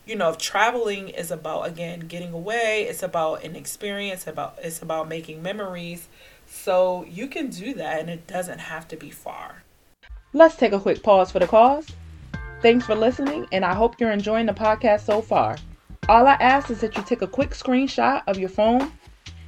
you 0.05 0.15
know 0.17 0.29
if 0.29 0.37
traveling 0.37 1.09
is 1.09 1.31
about 1.31 1.67
again 1.67 2.01
getting 2.01 2.33
away. 2.33 2.85
It's 2.89 3.03
about 3.03 3.43
an 3.43 3.55
experience 3.55 4.27
about 4.27 4.57
it's 4.61 4.81
about 4.81 5.07
making 5.07 5.41
memories. 5.41 6.07
So 6.47 7.05
you 7.09 7.27
can 7.27 7.49
do 7.49 7.73
that 7.75 7.99
and 7.99 8.09
it 8.09 8.27
doesn't 8.27 8.59
have 8.59 8.87
to 8.89 8.95
be 8.95 9.09
far. 9.09 9.63
Let's 10.33 10.55
take 10.55 10.73
a 10.73 10.79
quick 10.79 11.03
pause 11.03 11.31
for 11.31 11.39
the 11.39 11.47
cause 11.47 11.87
Thanks 12.63 12.85
for 12.85 12.95
listening, 12.95 13.45
and 13.51 13.65
I 13.65 13.73
hope 13.73 13.99
you're 13.99 14.13
enjoying 14.13 14.45
the 14.45 14.53
podcast 14.53 15.01
so 15.01 15.21
far. 15.21 15.57
All 16.07 16.25
I 16.25 16.35
ask 16.35 16.69
is 16.69 16.79
that 16.79 16.95
you 16.95 17.03
take 17.03 17.21
a 17.21 17.27
quick 17.27 17.49
screenshot 17.49 18.23
of 18.25 18.39
your 18.39 18.47
phone 18.47 18.89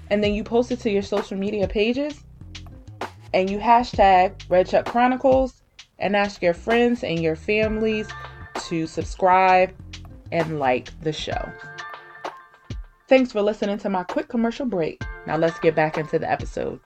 and 0.10 0.22
then 0.22 0.34
you 0.34 0.44
post 0.44 0.70
it 0.74 0.82
to 0.82 0.92
your 0.92 1.02
social 1.02 1.38
media 1.38 1.66
pages 1.66 2.26
and 3.34 3.50
you 3.50 3.58
hashtag 3.58 4.34
Red 4.50 4.68
Chuck 4.68 4.86
Chronicles 4.86 5.64
and 5.98 6.14
ask 6.14 6.42
your 6.42 6.54
friends 6.54 7.06
and 7.06 7.22
your 7.22 7.38
families 7.38 8.10
to 8.68 8.86
subscribe 8.86 9.74
and 10.34 10.60
like 10.60 10.92
the 11.00 11.14
show. 11.14 11.50
Thanks 13.08 13.32
for 13.32 13.42
listening 13.42 13.78
to 13.78 13.90
my 13.90 14.04
quick 14.04 14.28
commercial 14.28 14.66
break. 14.66 15.02
Now 15.26 15.38
let's 15.38 15.58
get 15.60 15.74
back 15.74 15.98
into 15.98 16.20
the 16.20 16.30
episode. 16.30 16.82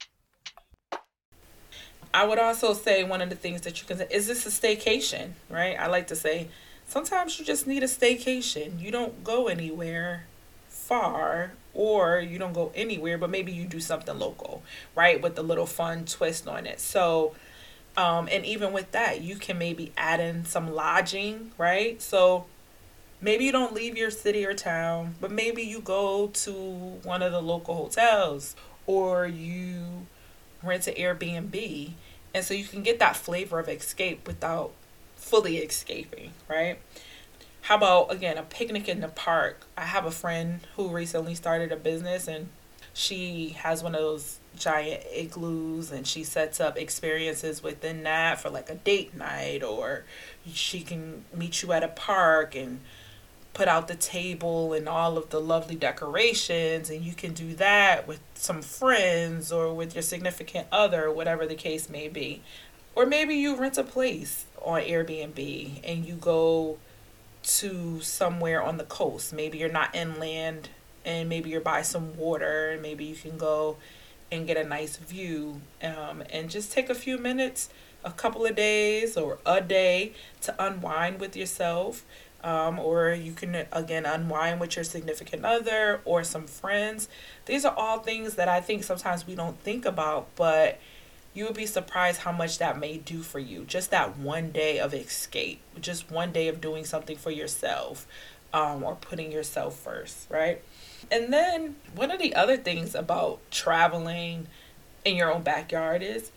I 2.20 2.26
would 2.26 2.38
also 2.38 2.74
say 2.74 3.06
one 3.06 3.22
of 3.22 3.30
the 3.30 3.36
things 3.38 3.62
that 3.62 3.80
you 3.80 3.88
can 3.88 3.98
say 3.98 4.08
is 4.12 4.28
this 4.28 4.46
a 4.46 4.50
staycation, 4.50 5.36
right? 5.50 5.80
I 5.80 5.88
like 5.88 6.08
to 6.08 6.18
say 6.18 6.50
sometimes 6.86 7.40
you 7.40 7.46
just 7.46 7.66
need 7.66 7.82
a 7.82 7.86
staycation. 7.86 8.78
You 8.78 8.92
don't 8.92 9.24
go 9.24 9.48
anywhere 9.48 10.26
far 10.68 11.54
or 11.74 12.20
you 12.20 12.38
don't 12.38 12.52
go 12.52 12.74
anywhere, 12.76 13.18
but 13.18 13.30
maybe 13.30 13.54
you 13.54 13.64
do 13.64 13.80
something 13.80 14.20
local, 14.20 14.64
right? 14.98 15.22
With 15.22 15.40
a 15.40 15.42
little 15.42 15.66
fun 15.66 16.04
twist 16.04 16.46
on 16.46 16.68
it. 16.68 16.82
So, 16.82 17.36
um, 17.96 18.28
and 18.30 18.46
even 18.46 18.74
with 18.74 18.92
that, 18.92 19.22
you 19.22 19.38
can 19.38 19.58
maybe 19.58 19.94
add 19.96 20.20
in 20.20 20.44
some 20.44 20.74
lodging, 20.76 21.52
right? 21.58 22.02
So 22.02 22.48
maybe 23.22 23.46
you 23.46 23.54
don't 23.54 23.74
leave 23.74 23.96
your 23.96 24.12
city 24.12 24.46
or 24.46 24.54
town, 24.54 25.16
but 25.22 25.32
maybe 25.32 25.64
you 25.64 25.80
go 25.80 26.28
to 26.28 26.52
one 26.52 27.22
of 27.22 27.32
the 27.32 27.42
local 27.42 27.76
hotels 27.76 28.58
or 28.88 29.26
you 29.26 30.06
rent 30.62 30.86
an 30.88 30.96
Airbnb. 30.96 31.94
And 32.34 32.44
so 32.44 32.54
you 32.54 32.66
can 32.66 32.84
get 32.84 33.00
that 33.00 33.16
flavor 33.16 33.60
of 33.60 33.70
escape 33.70 34.28
without 34.28 34.72
fully 35.16 35.58
escaping, 35.58 36.32
right? 36.48 36.80
How 37.62 37.76
about 37.76 38.12
again 38.12 38.38
a 38.38 38.44
picnic 38.44 38.88
in 38.88 39.02
the 39.02 39.08
park? 39.08 39.66
I 39.78 39.82
have 39.82 40.06
a 40.06 40.12
friend 40.12 40.62
who 40.76 40.90
recently 40.90 41.36
started 41.36 41.72
a 41.72 41.76
business 41.76 42.28
and 42.28 42.50
she 42.94 43.50
has 43.50 43.84
one 43.84 43.96
of 43.96 44.02
those 44.02 44.40
giant 44.58 45.04
igloos 45.14 45.92
and 45.92 46.06
she 46.06 46.24
sets 46.24 46.60
up 46.60 46.78
experiences 46.78 47.64
within 47.64 48.04
that 48.04 48.40
for 48.40 48.50
like 48.50 48.70
a 48.70 48.76
date 48.76 49.16
night 49.16 49.64
or 49.64 50.04
she 50.52 50.82
can 50.82 51.24
meet 51.34 51.62
you 51.62 51.72
at 51.72 51.84
a 51.84 51.88
park 51.88 52.56
and 52.56 52.80
put 53.54 53.68
out 53.68 53.88
the 53.88 53.96
table 53.96 54.74
and 54.74 54.88
all 54.88 55.18
of 55.18 55.30
the 55.30 55.42
lovely 55.42 55.76
decorations 55.76 56.90
and 56.90 57.04
you 57.04 57.14
can 57.14 57.34
do 57.34 57.56
that 57.56 58.08
with 58.08 58.20
some 58.36 58.62
friends 58.62 59.52
or 59.52 59.74
with 59.74 59.96
your 59.96 60.02
significant 60.02 60.68
other 60.72 61.12
whatever 61.12 61.46
the 61.46 61.56
case 61.56 61.90
may 61.90 62.08
be. 62.08 62.42
Or 62.96 63.06
maybe 63.06 63.36
you 63.36 63.56
rent 63.56 63.78
a 63.78 63.84
place 63.84 64.46
on 64.62 64.82
Airbnb 64.82 65.82
and 65.84 66.06
you 66.06 66.16
go 66.16 66.78
to 67.44 68.02
somewhere 68.02 68.62
on 68.62 68.78
the 68.78 68.84
coast. 68.84 69.34
Maybe 69.34 69.58
you're 69.58 69.70
not 69.70 69.96
inland 69.96 70.70
and 71.06 71.30
maybe 71.30 71.50
you're 71.50 71.62
by 71.62 71.82
some 71.82 72.18
water 72.18 72.72
and 72.72 72.82
maybe 72.82 73.06
you 73.06 73.16
can 73.16 73.38
go 73.38 73.78
and 74.32 74.46
get 74.46 74.58
a 74.58 74.64
nice 74.64 74.98
view 74.98 75.62
um, 75.82 76.24
and 76.30 76.50
just 76.50 76.72
take 76.72 76.90
a 76.90 76.96
few 76.96 77.18
minutes 77.18 77.70
a 78.04 78.12
couple 78.12 78.46
of 78.46 78.56
days 78.56 79.18
or 79.18 79.40
a 79.46 79.62
day 79.62 80.14
to 80.42 80.56
unwind 80.64 81.20
with 81.20 81.36
yourself 81.36 82.06
um, 82.44 82.80
or 82.80 83.12
you 83.12 83.34
can 83.34 83.66
again 83.72 84.06
unwind 84.06 84.60
with 84.60 84.76
your 84.76 84.86
significant 84.86 85.46
other 85.46 86.02
or 86.06 86.24
some 86.24 86.48
friends. 86.48 87.10
These 87.46 87.66
are 87.66 87.74
all 87.76 88.00
things 88.00 88.36
that 88.36 88.48
I 88.48 88.62
think 88.62 88.84
sometimes 88.84 89.28
we 89.28 89.36
don't 89.36 89.60
think 89.60 89.86
about, 89.86 90.28
but 90.36 90.80
you 91.34 91.46
would 91.46 91.56
be 91.56 91.66
surprised 91.66 92.22
how 92.22 92.32
much 92.32 92.58
that 92.58 92.80
may 92.80 92.98
do 92.98 93.22
for 93.22 93.40
you. 93.40 93.64
Just 93.66 93.92
that 93.92 94.18
one 94.18 94.52
day 94.52 94.80
of 94.80 94.94
escape, 94.94 95.62
just 95.80 96.12
one 96.12 96.32
day 96.32 96.48
of 96.48 96.60
doing 96.60 96.86
something 96.86 97.18
for 97.18 97.32
yourself 97.32 98.08
um, 98.54 98.84
or 98.84 98.96
putting 98.96 99.32
yourself 99.32 99.78
first, 99.78 100.30
right? 100.30 100.62
And 101.12 101.32
then 101.32 101.76
one 101.96 102.12
of 102.12 102.20
the 102.20 102.36
other 102.36 102.58
things 102.58 102.96
about 102.96 103.40
traveling 103.52 104.48
in 105.06 105.16
your 105.16 105.32
own 105.32 105.44
backyard 105.44 106.02
is 106.02 106.32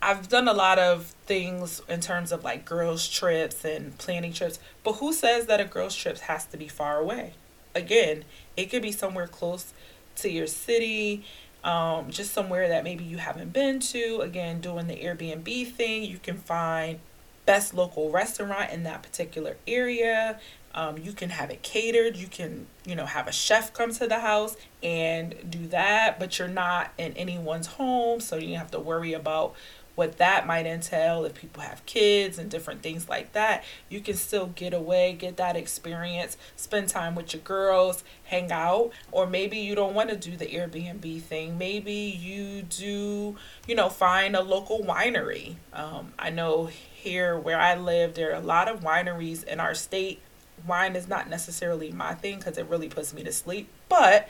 I've 0.00 0.28
done 0.28 0.46
a 0.46 0.52
lot 0.52 0.78
of 0.78 1.14
things 1.26 1.82
in 1.88 2.00
terms 2.00 2.30
of 2.30 2.44
like 2.44 2.64
girls' 2.64 3.08
trips 3.08 3.64
and 3.64 3.96
planning 3.98 4.32
trips, 4.32 4.58
but 4.84 4.94
who 4.94 5.12
says 5.12 5.46
that 5.46 5.60
a 5.60 5.64
girls' 5.64 5.96
trip 5.96 6.18
has 6.18 6.44
to 6.46 6.56
be 6.56 6.68
far 6.68 6.98
away? 6.98 7.32
Again, 7.74 8.24
it 8.56 8.66
could 8.66 8.82
be 8.82 8.92
somewhere 8.92 9.26
close 9.26 9.72
to 10.16 10.30
your 10.30 10.46
city, 10.46 11.24
um, 11.64 12.10
just 12.10 12.32
somewhere 12.32 12.68
that 12.68 12.84
maybe 12.84 13.04
you 13.04 13.18
haven't 13.18 13.52
been 13.52 13.80
to. 13.80 14.20
Again, 14.20 14.60
doing 14.60 14.86
the 14.86 14.96
Airbnb 14.96 15.72
thing, 15.72 16.04
you 16.04 16.18
can 16.18 16.36
find 16.36 17.00
best 17.44 17.74
local 17.74 18.10
restaurant 18.10 18.70
in 18.70 18.84
that 18.84 19.02
particular 19.02 19.56
area. 19.66 20.38
Um, 20.74 20.98
you 20.98 21.12
can 21.12 21.30
have 21.30 21.50
it 21.50 21.62
catered. 21.62 22.14
You 22.16 22.26
can, 22.26 22.66
you 22.84 22.94
know, 22.94 23.06
have 23.06 23.26
a 23.26 23.32
chef 23.32 23.72
come 23.72 23.90
to 23.94 24.06
the 24.06 24.20
house 24.20 24.54
and 24.82 25.34
do 25.48 25.66
that, 25.68 26.20
but 26.20 26.38
you're 26.38 26.46
not 26.46 26.92
in 26.98 27.14
anyone's 27.14 27.66
home, 27.66 28.20
so 28.20 28.36
you 28.36 28.56
have 28.56 28.70
to 28.72 28.78
worry 28.78 29.12
about 29.12 29.54
what 29.98 30.18
that 30.18 30.46
might 30.46 30.64
entail 30.64 31.24
if 31.24 31.34
people 31.34 31.60
have 31.60 31.84
kids 31.84 32.38
and 32.38 32.48
different 32.48 32.82
things 32.82 33.08
like 33.08 33.32
that. 33.32 33.64
You 33.88 34.00
can 34.00 34.14
still 34.14 34.46
get 34.46 34.72
away, 34.72 35.12
get 35.12 35.36
that 35.38 35.56
experience, 35.56 36.36
spend 36.54 36.88
time 36.88 37.16
with 37.16 37.34
your 37.34 37.42
girls, 37.42 38.04
hang 38.22 38.52
out, 38.52 38.92
or 39.10 39.26
maybe 39.26 39.58
you 39.58 39.74
don't 39.74 39.94
want 39.94 40.10
to 40.10 40.16
do 40.16 40.36
the 40.36 40.46
Airbnb 40.46 41.20
thing. 41.22 41.58
Maybe 41.58 41.92
you 41.92 42.62
do, 42.62 43.36
you 43.66 43.74
know, 43.74 43.88
find 43.88 44.36
a 44.36 44.40
local 44.40 44.84
winery. 44.84 45.56
Um, 45.72 46.12
I 46.16 46.30
know 46.30 46.66
here 46.66 47.36
where 47.36 47.58
I 47.58 47.74
live, 47.74 48.14
there 48.14 48.30
are 48.30 48.36
a 48.36 48.40
lot 48.40 48.68
of 48.68 48.82
wineries 48.82 49.42
in 49.42 49.58
our 49.58 49.74
state. 49.74 50.20
Wine 50.64 50.94
is 50.94 51.08
not 51.08 51.28
necessarily 51.28 51.90
my 51.90 52.14
thing 52.14 52.38
because 52.38 52.56
it 52.56 52.66
really 52.66 52.88
puts 52.88 53.12
me 53.12 53.24
to 53.24 53.32
sleep, 53.32 53.68
but 53.88 54.28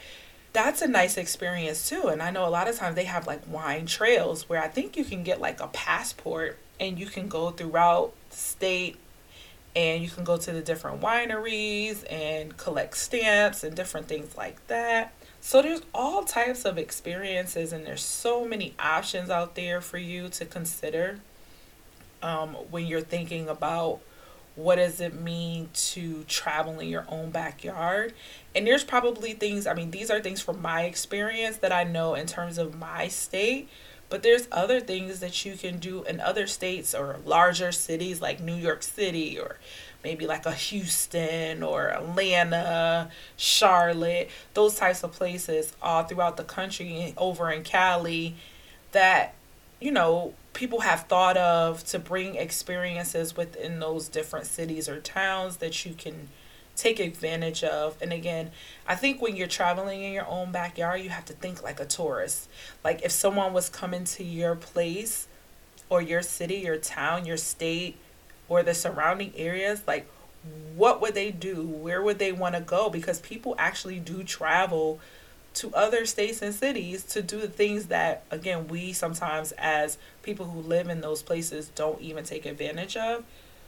that's 0.52 0.82
a 0.82 0.88
nice 0.88 1.16
experience 1.16 1.88
too. 1.88 2.08
And 2.08 2.22
I 2.22 2.30
know 2.30 2.46
a 2.46 2.50
lot 2.50 2.68
of 2.68 2.76
times 2.76 2.96
they 2.96 3.04
have 3.04 3.26
like 3.26 3.42
wine 3.50 3.86
trails 3.86 4.48
where 4.48 4.62
I 4.62 4.68
think 4.68 4.96
you 4.96 5.04
can 5.04 5.22
get 5.22 5.40
like 5.40 5.60
a 5.60 5.68
passport 5.68 6.58
and 6.80 6.98
you 6.98 7.06
can 7.06 7.28
go 7.28 7.50
throughout 7.50 8.12
the 8.30 8.36
state 8.36 8.96
and 9.76 10.02
you 10.02 10.10
can 10.10 10.24
go 10.24 10.36
to 10.36 10.52
the 10.52 10.60
different 10.60 11.00
wineries 11.00 12.04
and 12.10 12.56
collect 12.56 12.96
stamps 12.96 13.62
and 13.62 13.76
different 13.76 14.08
things 14.08 14.36
like 14.36 14.66
that. 14.68 15.12
So 15.40 15.62
there's 15.62 15.82
all 15.94 16.24
types 16.24 16.64
of 16.64 16.78
experiences 16.78 17.72
and 17.72 17.86
there's 17.86 18.02
so 18.02 18.44
many 18.44 18.74
options 18.78 19.30
out 19.30 19.54
there 19.54 19.80
for 19.80 19.98
you 19.98 20.28
to 20.30 20.44
consider 20.44 21.20
um, 22.22 22.54
when 22.70 22.86
you're 22.86 23.00
thinking 23.00 23.48
about 23.48 24.00
what 24.58 24.74
does 24.74 25.00
it 25.00 25.14
mean 25.14 25.68
to 25.72 26.24
travel 26.24 26.80
in 26.80 26.88
your 26.88 27.06
own 27.08 27.30
backyard? 27.30 28.12
And 28.56 28.66
there's 28.66 28.82
probably 28.82 29.34
things 29.34 29.66
i 29.66 29.74
mean 29.74 29.92
these 29.92 30.10
are 30.10 30.20
things 30.20 30.40
from 30.40 30.60
my 30.60 30.82
experience 30.82 31.58
that 31.58 31.72
i 31.72 31.84
know 31.84 32.14
in 32.14 32.26
terms 32.26 32.58
of 32.58 32.76
my 32.76 33.06
state 33.06 33.68
but 34.08 34.22
there's 34.22 34.48
other 34.50 34.80
things 34.80 35.20
that 35.20 35.44
you 35.44 35.54
can 35.54 35.78
do 35.78 36.02
in 36.04 36.20
other 36.20 36.46
states 36.46 36.94
or 36.94 37.20
larger 37.24 37.70
cities 37.70 38.20
like 38.20 38.40
new 38.40 38.54
york 38.54 38.82
city 38.82 39.38
or 39.38 39.58
maybe 40.02 40.26
like 40.26 40.44
a 40.44 40.52
houston 40.52 41.62
or 41.62 41.88
atlanta 41.88 43.10
charlotte 43.36 44.28
those 44.54 44.74
types 44.74 45.04
of 45.04 45.12
places 45.12 45.72
all 45.80 46.02
throughout 46.02 46.36
the 46.36 46.44
country 46.44 47.14
over 47.16 47.50
in 47.50 47.62
cali 47.62 48.34
that 48.92 49.34
you 49.80 49.92
know 49.92 50.34
people 50.52 50.80
have 50.80 51.02
thought 51.02 51.36
of 51.36 51.84
to 51.84 51.98
bring 51.98 52.34
experiences 52.34 53.36
within 53.36 53.78
those 53.80 54.08
different 54.08 54.46
cities 54.46 54.88
or 54.88 55.00
towns 55.00 55.58
that 55.58 55.86
you 55.86 55.94
can 55.94 56.28
take 56.74 57.00
advantage 57.00 57.62
of. 57.64 57.96
And 58.00 58.12
again, 58.12 58.50
I 58.86 58.94
think 58.94 59.20
when 59.20 59.36
you're 59.36 59.48
traveling 59.48 60.02
in 60.02 60.12
your 60.12 60.26
own 60.26 60.52
backyard, 60.52 61.00
you 61.00 61.10
have 61.10 61.24
to 61.26 61.32
think 61.32 61.62
like 61.62 61.80
a 61.80 61.84
tourist. 61.84 62.48
Like 62.82 63.02
if 63.02 63.12
someone 63.12 63.52
was 63.52 63.68
coming 63.68 64.04
to 64.04 64.24
your 64.24 64.56
place 64.56 65.26
or 65.88 66.00
your 66.00 66.22
city, 66.22 66.56
your 66.56 66.76
town, 66.76 67.24
your 67.24 67.36
state, 67.36 67.96
or 68.48 68.62
the 68.62 68.74
surrounding 68.74 69.32
areas, 69.36 69.82
like 69.86 70.08
what 70.74 71.00
would 71.00 71.14
they 71.14 71.30
do? 71.30 71.62
Where 71.62 72.00
would 72.02 72.18
they 72.18 72.32
want 72.32 72.54
to 72.54 72.60
go? 72.60 72.88
Because 72.88 73.20
people 73.20 73.54
actually 73.58 73.98
do 73.98 74.22
travel 74.22 75.00
to 75.58 75.74
other 75.74 76.06
states 76.06 76.40
and 76.40 76.54
cities 76.54 77.02
to 77.02 77.20
do 77.20 77.40
the 77.40 77.48
things 77.48 77.86
that 77.86 78.22
again 78.30 78.68
we 78.68 78.92
sometimes 78.92 79.52
as 79.52 79.98
people 80.22 80.46
who 80.46 80.60
live 80.60 80.88
in 80.88 81.00
those 81.00 81.22
places 81.22 81.70
don't 81.74 82.00
even 82.00 82.24
take 82.24 82.46
advantage 82.46 82.96
of. 82.96 83.24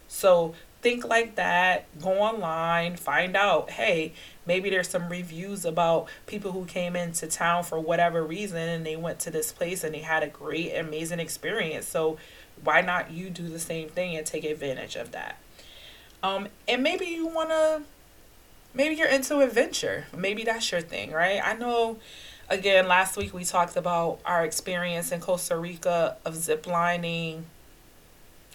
So 0.06 0.54
think 0.82 1.04
like 1.04 1.34
that 1.34 1.84
go 2.00 2.10
online 2.10 2.96
find 2.96 3.36
out 3.36 3.68
hey 3.70 4.14
maybe 4.46 4.70
there's 4.70 4.88
some 4.88 5.10
reviews 5.10 5.66
about 5.66 6.08
people 6.26 6.52
who 6.52 6.64
came 6.64 6.96
into 6.96 7.26
town 7.26 7.62
for 7.62 7.78
whatever 7.78 8.24
reason 8.24 8.56
and 8.56 8.86
they 8.86 8.96
went 8.96 9.18
to 9.18 9.30
this 9.30 9.52
place 9.52 9.84
and 9.84 9.94
they 9.94 9.98
had 9.98 10.22
a 10.22 10.28
great 10.28 10.74
amazing 10.74 11.20
experience. 11.20 11.86
So 11.86 12.16
why 12.64 12.80
not 12.80 13.10
you 13.10 13.30
do 13.30 13.48
the 13.48 13.58
same 13.58 13.88
thing 13.88 14.16
and 14.16 14.26
take 14.26 14.44
advantage 14.44 14.96
of 14.96 15.12
that? 15.12 15.38
Um 16.22 16.48
and 16.68 16.82
maybe 16.82 17.06
you 17.06 17.26
want 17.26 17.50
to 17.50 17.82
maybe 18.74 18.94
you're 18.94 19.08
into 19.08 19.40
adventure. 19.40 20.06
Maybe 20.16 20.44
that's 20.44 20.70
your 20.70 20.80
thing, 20.80 21.12
right? 21.12 21.40
I 21.42 21.54
know 21.54 21.98
again 22.48 22.88
last 22.88 23.16
week 23.16 23.32
we 23.32 23.44
talked 23.44 23.76
about 23.76 24.20
our 24.24 24.44
experience 24.44 25.12
in 25.12 25.20
Costa 25.20 25.56
Rica 25.56 26.16
of 26.24 26.36
zip 26.36 26.66
lining. 26.66 27.46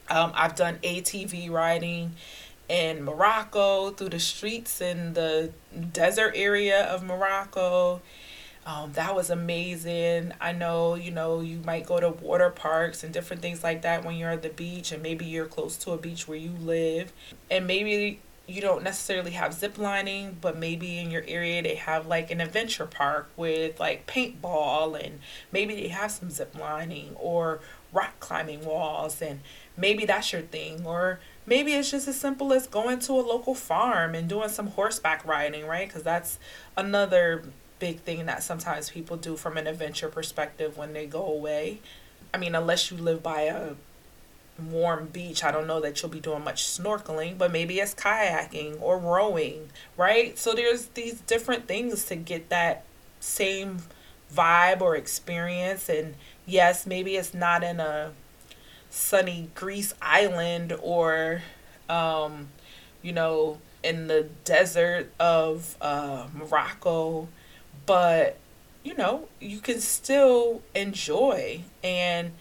Um, 0.10 0.32
I've 0.36 0.56
done 0.56 0.78
ATV 0.84 1.50
riding 1.50 2.14
in 2.70 3.04
Morocco 3.04 3.92
through 3.92 4.10
the 4.10 4.20
streets 4.20 4.82
in 4.82 5.14
the 5.14 5.52
desert 5.92 6.34
area 6.36 6.84
of 6.86 7.04
Morocco. 7.04 8.02
Um, 8.66 8.94
that 8.94 9.14
was 9.14 9.30
amazing. 9.30 10.34
I 10.42 10.52
know, 10.52 10.96
you 10.96 11.12
know, 11.12 11.42
you 11.42 11.60
might 11.60 11.86
go 11.86 12.00
to 12.00 12.10
water 12.10 12.50
parks 12.50 13.04
and 13.04 13.14
different 13.14 13.44
things 13.44 13.64
like 13.64 13.84
that 13.84 14.04
when 14.04 14.16
you're 14.16 14.32
at 14.32 14.42
the 14.42 14.50
beach, 14.50 14.92
and 14.92 15.04
maybe 15.04 15.26
you're 15.26 15.46
close 15.46 15.78
to 15.78 15.92
a 15.92 15.98
beach 15.98 16.28
where 16.28 16.38
you 16.38 16.50
live. 16.50 17.14
And 17.52 17.68
maybe 17.68 18.22
you 18.48 18.62
don't 18.62 18.84
necessarily 18.84 19.32
have 19.32 19.54
zip 19.54 19.78
lining, 19.78 20.38
but 20.40 20.58
maybe 20.58 21.00
in 21.00 21.10
your 21.10 21.24
area 21.28 21.62
they 21.64 21.76
have 21.76 22.06
like 22.06 22.30
an 22.30 22.42
adventure 22.42 22.86
park 22.86 23.30
with 23.36 23.80
like 23.80 24.06
paintball 24.06 25.04
and 25.04 25.20
maybe 25.52 25.76
they 25.76 25.88
have 25.88 26.12
some 26.12 26.30
zip 26.30 26.56
lining 26.60 27.16
or 27.16 27.60
rock 27.92 28.20
climbing 28.20 28.64
walls 28.64 29.22
and 29.22 29.40
maybe 29.76 30.06
that's 30.06 30.32
your 30.32 30.44
thing. 30.44 30.86
Or 30.86 31.20
maybe 31.46 31.74
it's 31.74 31.90
just 31.90 32.08
as 32.08 32.20
simple 32.20 32.54
as 32.54 32.68
going 32.68 33.00
to 33.00 33.14
a 33.14 33.22
local 33.22 33.56
farm 33.56 34.14
and 34.14 34.28
doing 34.30 34.50
some 34.50 34.68
horseback 34.68 35.26
riding 35.26 35.66
right? 35.66 35.88
Because 35.88 36.04
that's 36.04 36.38
another 36.78 37.44
big 37.80 38.00
thing 38.02 38.26
that 38.28 38.44
sometimes 38.44 38.92
people 38.92 39.18
do 39.18 39.36
from 39.36 39.58
an 39.58 39.66
adventure 39.66 40.08
perspective 40.08 40.78
when 40.78 40.94
they 40.94 41.08
go 41.08 41.26
away. 41.26 41.80
I 42.34 42.38
mean 42.38 42.54
unless 42.54 42.92
you 42.92 42.98
live 42.98 43.24
by 43.24 43.42
a 43.44 43.74
warm 44.58 45.08
beach 45.08 45.44
i 45.44 45.52
don't 45.52 45.68
know 45.68 45.82
that 45.82 46.02
you'll 46.02 46.12
be 46.12 46.20
doing 46.20 46.44
much 46.44 46.64
snorkeling 46.64 47.38
but 47.38 47.52
maybe 47.52 47.80
it's 47.80 47.94
kayaking 47.94 48.82
or 48.82 48.98
rowing 48.98 49.70
right? 49.98 50.38
So 50.38 50.54
there's 50.54 50.88
these 50.88 51.22
different 51.22 51.68
things 51.68 52.06
to 52.06 52.16
get 52.16 52.50
that 52.50 52.84
same 53.20 53.80
vibe 54.34 54.82
or 54.82 54.96
experience. 54.96 55.90
And 55.90 56.16
yes 56.46 56.86
maybe 56.86 57.16
it's 57.16 57.34
not 57.34 57.64
in 57.64 57.80
a 57.80 58.12
sunny 58.90 59.50
Greece 59.56 59.94
island 60.02 60.76
or, 60.82 61.42
um, 61.90 62.50
you 63.02 63.12
know, 63.12 63.60
in 63.84 64.08
the 64.08 64.30
desert 64.46 65.12
of 65.20 65.76
uh, 65.80 66.28
Morocco, 66.34 67.28
but 67.86 68.38
you 68.84 68.94
know, 68.96 69.28
you 69.40 69.60
can 69.60 69.80
still 69.80 70.62
enjoy. 70.76 71.62
And 71.84 72.34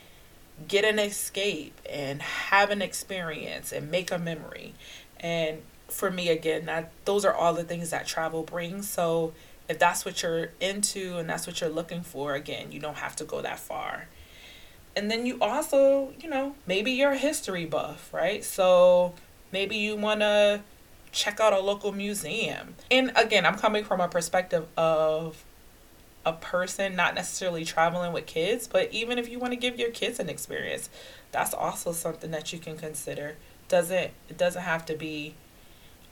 get 0.69 0.85
an 0.85 0.99
escape 0.99 1.81
and 1.89 2.23
have 2.23 2.71
an 2.71 2.83
experience 2.83 3.73
and 3.73 3.91
make 3.91 4.11
a 4.11 4.19
memory. 4.19 4.75
And 5.21 5.63
for 5.89 6.11
me, 6.11 6.29
again, 6.29 6.67
that 6.67 6.91
those 7.05 7.25
are 7.25 7.35
all 7.35 7.55
the 7.55 7.65
things 7.65 7.91
that 7.91 8.07
travel 8.07 8.43
brings. 8.43 8.89
So 8.89 9.33
if 9.69 9.79
that's 9.79 10.05
what 10.05 10.23
you're 10.23 10.51
into 10.61 11.17
and 11.17 11.29
that's 11.29 11.47
what 11.47 11.61
you're 11.61 11.71
looking 11.71 12.03
for, 12.03 12.35
again, 12.35 12.73
you 12.73 12.81
don't 12.81 12.99
have 12.99 13.17
to 13.17 13.25
go 13.25 13.41
that 13.43 13.59
far 13.59 14.09
and 14.97 15.11
then 15.11 15.27
you 15.27 15.39
also, 15.41 16.13
you 16.21 16.29
know, 16.29 16.55
maybe 16.67 16.93
you're 16.93 17.13
a 17.13 17.19
history 17.19 17.65
buff, 17.65 18.13
right? 18.13 18.45
So 18.45 19.15
maybe 19.53 19.77
you 19.77 19.97
want 19.97 20.21
to 20.21 20.61
check 21.13 21.41
out 21.41 21.53
a 21.53 21.61
local 21.61 21.93
museum. 21.93 22.75
And 22.91 23.13
again, 23.17 23.47
I'm 23.47 23.57
coming 23.57 23.85
from 23.85 24.01
a 24.01 24.09
perspective 24.09 24.67
of 24.77 25.45
a 26.25 26.33
person 26.33 26.97
not 26.97 27.14
necessarily 27.14 27.64
traveling 27.64 28.12
with 28.12 28.26
kids, 28.26 28.66
but 28.66 28.93
even 28.93 29.19
if 29.19 29.28
you 29.28 29.38
want 29.38 29.52
to 29.52 29.59
give 29.59 29.78
your 29.78 29.90
kids 29.90 30.19
an 30.19 30.28
experience, 30.28 30.88
that's 31.33 31.54
also 31.54 31.93
something 31.93 32.31
that 32.31 32.52
you 32.52 32.59
can 32.59 32.76
consider. 32.76 33.37
Doesn't 33.69 34.11
it 34.28 34.38
doesn't 34.38 34.62
have 34.62 34.85
to 34.87 34.95
be 34.95 35.35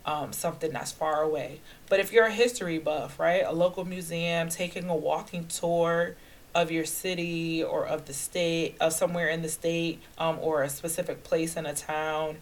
um, 0.04 0.32
something 0.32 0.72
that's 0.72 0.90
far 0.90 1.22
away. 1.22 1.60
But 1.88 2.00
if 2.00 2.12
you're 2.12 2.26
a 2.26 2.32
history 2.32 2.78
buff, 2.78 3.20
right, 3.20 3.44
a 3.46 3.52
local 3.52 3.84
museum, 3.84 4.48
taking 4.48 4.88
a 4.88 4.96
walking 4.96 5.46
tour, 5.46 6.16
of 6.54 6.70
your 6.70 6.84
city 6.84 7.62
or 7.62 7.86
of 7.86 8.06
the 8.06 8.12
state, 8.12 8.76
of 8.80 8.92
somewhere 8.92 9.28
in 9.28 9.42
the 9.42 9.48
state, 9.48 10.00
um, 10.18 10.38
or 10.40 10.62
a 10.62 10.68
specific 10.68 11.24
place 11.24 11.56
in 11.56 11.66
a 11.66 11.74
town. 11.74 12.38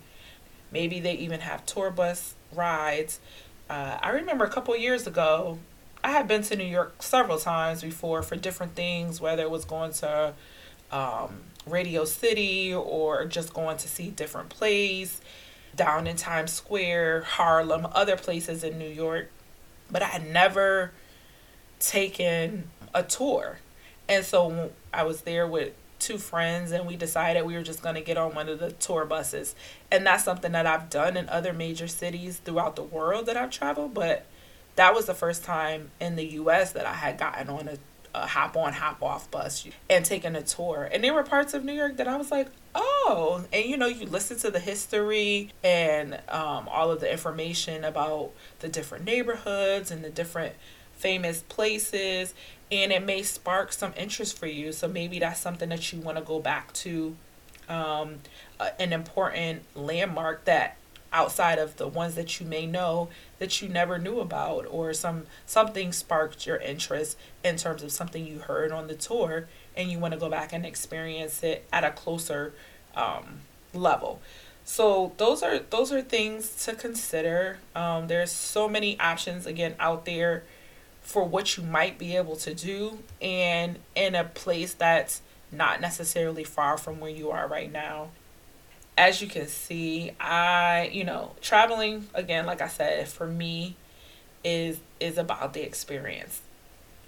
Maybe 0.72 1.00
they 1.00 1.14
even 1.14 1.40
have 1.40 1.66
tour 1.66 1.90
bus 1.90 2.34
rides. 2.52 3.20
Uh, 3.68 3.98
I 4.00 4.10
remember 4.10 4.44
a 4.44 4.50
couple 4.50 4.76
years 4.76 5.06
ago, 5.06 5.58
I 6.02 6.12
had 6.12 6.26
been 6.28 6.42
to 6.42 6.56
New 6.56 6.64
York 6.64 7.02
several 7.02 7.38
times 7.38 7.82
before 7.82 8.22
for 8.22 8.36
different 8.36 8.74
things, 8.74 9.20
whether 9.20 9.42
it 9.42 9.50
was 9.50 9.64
going 9.64 9.92
to 9.94 10.34
um, 10.90 11.40
Radio 11.66 12.04
City 12.04 12.72
or 12.74 13.26
just 13.26 13.52
going 13.52 13.76
to 13.78 13.88
see 13.88 14.10
different 14.10 14.48
plays 14.48 15.20
down 15.76 16.06
in 16.06 16.16
Times 16.16 16.52
Square, 16.52 17.22
Harlem, 17.22 17.86
other 17.92 18.16
places 18.16 18.64
in 18.64 18.78
New 18.78 18.88
York. 18.88 19.30
But 19.90 20.02
I 20.02 20.06
had 20.06 20.26
never 20.26 20.92
taken 21.78 22.70
a 22.94 23.02
tour 23.02 23.58
and 24.10 24.24
so 24.24 24.72
I 24.92 25.04
was 25.04 25.20
there 25.20 25.46
with 25.46 25.72
two 26.00 26.18
friends 26.18 26.72
and 26.72 26.84
we 26.84 26.96
decided 26.96 27.46
we 27.46 27.54
were 27.54 27.62
just 27.62 27.80
going 27.80 27.94
to 27.94 28.00
get 28.00 28.16
on 28.16 28.34
one 28.34 28.48
of 28.48 28.58
the 28.58 28.72
tour 28.72 29.04
buses. 29.04 29.54
And 29.88 30.04
that's 30.04 30.24
something 30.24 30.50
that 30.50 30.66
I've 30.66 30.90
done 30.90 31.16
in 31.16 31.28
other 31.28 31.52
major 31.52 31.86
cities 31.86 32.38
throughout 32.38 32.74
the 32.74 32.82
world 32.82 33.26
that 33.26 33.36
I've 33.36 33.52
traveled, 33.52 33.94
but 33.94 34.26
that 34.80 34.94
was 34.94 35.04
the 35.04 35.12
first 35.12 35.44
time 35.44 35.90
in 36.00 36.16
the 36.16 36.24
US 36.24 36.72
that 36.72 36.86
I 36.86 36.94
had 36.94 37.18
gotten 37.18 37.50
on 37.50 37.68
a, 37.68 37.76
a 38.14 38.26
hop 38.26 38.56
on 38.56 38.72
hop 38.72 39.02
off 39.02 39.30
bus 39.30 39.68
and 39.90 40.06
taken 40.06 40.34
a 40.34 40.40
tour. 40.40 40.88
And 40.90 41.04
there 41.04 41.12
were 41.12 41.22
parts 41.22 41.52
of 41.52 41.66
New 41.66 41.74
York 41.74 41.98
that 41.98 42.08
I 42.08 42.16
was 42.16 42.30
like, 42.30 42.48
"Oh." 42.74 43.44
And 43.52 43.66
you 43.66 43.76
know, 43.76 43.88
you 43.88 44.06
listen 44.06 44.38
to 44.38 44.50
the 44.50 44.58
history 44.58 45.50
and 45.62 46.14
um, 46.30 46.66
all 46.66 46.90
of 46.90 47.00
the 47.00 47.12
information 47.12 47.84
about 47.84 48.30
the 48.60 48.70
different 48.70 49.04
neighborhoods 49.04 49.90
and 49.90 50.02
the 50.02 50.08
different 50.08 50.54
famous 50.94 51.42
places 51.42 52.32
and 52.72 52.90
it 52.90 53.04
may 53.04 53.22
spark 53.22 53.74
some 53.74 53.92
interest 53.98 54.38
for 54.38 54.46
you. 54.46 54.72
So 54.72 54.88
maybe 54.88 55.18
that's 55.18 55.40
something 55.40 55.68
that 55.68 55.92
you 55.92 56.00
want 56.00 56.16
to 56.16 56.24
go 56.24 56.38
back 56.40 56.72
to 56.74 57.16
um, 57.68 58.20
an 58.78 58.94
important 58.94 59.62
landmark 59.74 60.46
that 60.46 60.78
outside 61.12 61.58
of 61.58 61.76
the 61.76 61.88
ones 61.88 62.14
that 62.14 62.40
you 62.40 62.46
may 62.46 62.66
know 62.66 63.08
that 63.40 63.60
you 63.60 63.68
never 63.68 63.98
knew 63.98 64.20
about 64.20 64.64
or 64.70 64.94
some 64.94 65.26
something 65.44 65.92
sparked 65.92 66.46
your 66.46 66.58
interest 66.58 67.18
in 67.42 67.56
terms 67.56 67.82
of 67.82 67.90
something 67.90 68.24
you 68.24 68.38
heard 68.38 68.70
on 68.70 68.86
the 68.86 68.94
tour 68.94 69.48
and 69.76 69.90
you 69.90 69.98
want 69.98 70.14
to 70.14 70.20
go 70.20 70.30
back 70.30 70.52
and 70.52 70.64
experience 70.64 71.42
it 71.42 71.66
at 71.72 71.82
a 71.82 71.90
closer 71.90 72.54
um, 72.94 73.40
level 73.74 74.22
so 74.64 75.12
those 75.16 75.42
are 75.42 75.58
those 75.58 75.92
are 75.92 76.00
things 76.00 76.64
to 76.64 76.74
consider 76.74 77.58
um, 77.74 78.06
there's 78.06 78.30
so 78.30 78.68
many 78.68 78.96
options 79.00 79.46
again 79.46 79.74
out 79.80 80.04
there 80.04 80.44
for 81.02 81.24
what 81.24 81.56
you 81.56 81.64
might 81.64 81.98
be 81.98 82.16
able 82.16 82.36
to 82.36 82.54
do 82.54 82.98
and 83.20 83.80
in 83.96 84.14
a 84.14 84.22
place 84.22 84.74
that's 84.74 85.22
not 85.52 85.80
necessarily 85.80 86.44
far 86.44 86.78
from 86.78 87.00
where 87.00 87.10
you 87.10 87.30
are 87.30 87.48
right 87.48 87.70
now. 87.72 88.08
As 89.00 89.22
you 89.22 89.28
can 89.28 89.46
see, 89.46 90.12
I, 90.20 90.90
you 90.92 91.04
know, 91.04 91.32
traveling 91.40 92.06
again 92.12 92.44
like 92.44 92.60
I 92.60 92.68
said 92.68 93.08
for 93.08 93.26
me 93.26 93.76
is 94.44 94.78
is 95.00 95.16
about 95.16 95.54
the 95.54 95.62
experience. 95.62 96.42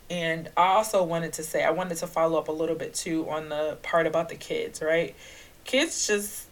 And 0.09 0.49
I 0.57 0.69
also 0.69 1.05
wanted 1.05 1.35
to 1.35 1.43
say 1.43 1.63
I 1.63 1.71
wanted 1.71 1.99
to 1.99 2.07
follow 2.07 2.39
up 2.39 2.49
a 2.49 2.53
little 2.53 2.77
bit 2.77 2.95
too 2.95 3.29
on 3.29 3.51
the 3.51 3.77
part 3.83 4.07
about 4.07 4.31
the 4.31 4.37
kids, 4.37 4.81
right? 4.81 5.15
Kids 5.65 6.07
just 6.07 6.47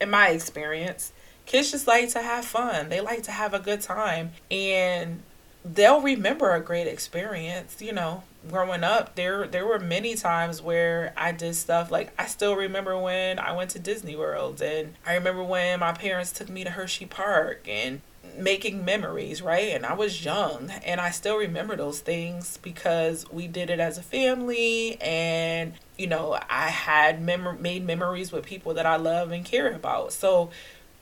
in 0.00 0.10
my 0.10 0.30
experience, 0.30 1.12
kids 1.46 1.70
just 1.70 1.86
like 1.86 2.08
to 2.08 2.20
have 2.20 2.44
fun. 2.44 2.88
They 2.88 3.00
like 3.00 3.22
to 3.22 3.30
have 3.30 3.54
a 3.54 3.60
good 3.60 3.80
time 3.80 4.32
and 4.50 5.22
they'll 5.64 6.00
remember 6.00 6.52
a 6.52 6.60
great 6.60 6.86
experience 6.86 7.80
you 7.80 7.92
know. 7.92 8.22
Growing 8.50 8.84
up 8.84 9.14
there 9.14 9.46
there 9.46 9.66
were 9.66 9.78
many 9.78 10.14
times 10.14 10.60
where 10.60 11.14
i 11.16 11.32
did 11.32 11.56
stuff 11.56 11.90
like 11.90 12.12
i 12.18 12.26
still 12.26 12.54
remember 12.54 12.98
when 12.98 13.38
i 13.38 13.52
went 13.56 13.70
to 13.70 13.78
disney 13.78 14.14
world 14.14 14.60
and 14.60 14.94
i 15.06 15.14
remember 15.14 15.42
when 15.42 15.80
my 15.80 15.92
parents 15.92 16.30
took 16.30 16.50
me 16.50 16.62
to 16.62 16.68
hershey 16.68 17.06
park 17.06 17.66
and 17.66 18.02
making 18.36 18.84
memories 18.84 19.40
right? 19.42 19.68
And 19.74 19.86
i 19.86 19.94
was 19.94 20.24
young 20.24 20.70
and 20.84 21.00
i 21.00 21.10
still 21.10 21.36
remember 21.36 21.76
those 21.76 22.00
things 22.00 22.58
because 22.58 23.30
we 23.30 23.46
did 23.46 23.70
it 23.70 23.80
as 23.80 23.96
a 23.96 24.02
family 24.02 25.00
and 25.00 25.74
you 25.96 26.06
know 26.06 26.38
i 26.50 26.68
had 26.68 27.22
mem- 27.22 27.62
made 27.62 27.86
memories 27.86 28.32
with 28.32 28.44
people 28.44 28.74
that 28.74 28.86
i 28.86 28.96
love 28.96 29.30
and 29.30 29.44
care 29.44 29.72
about. 29.72 30.12
So 30.12 30.50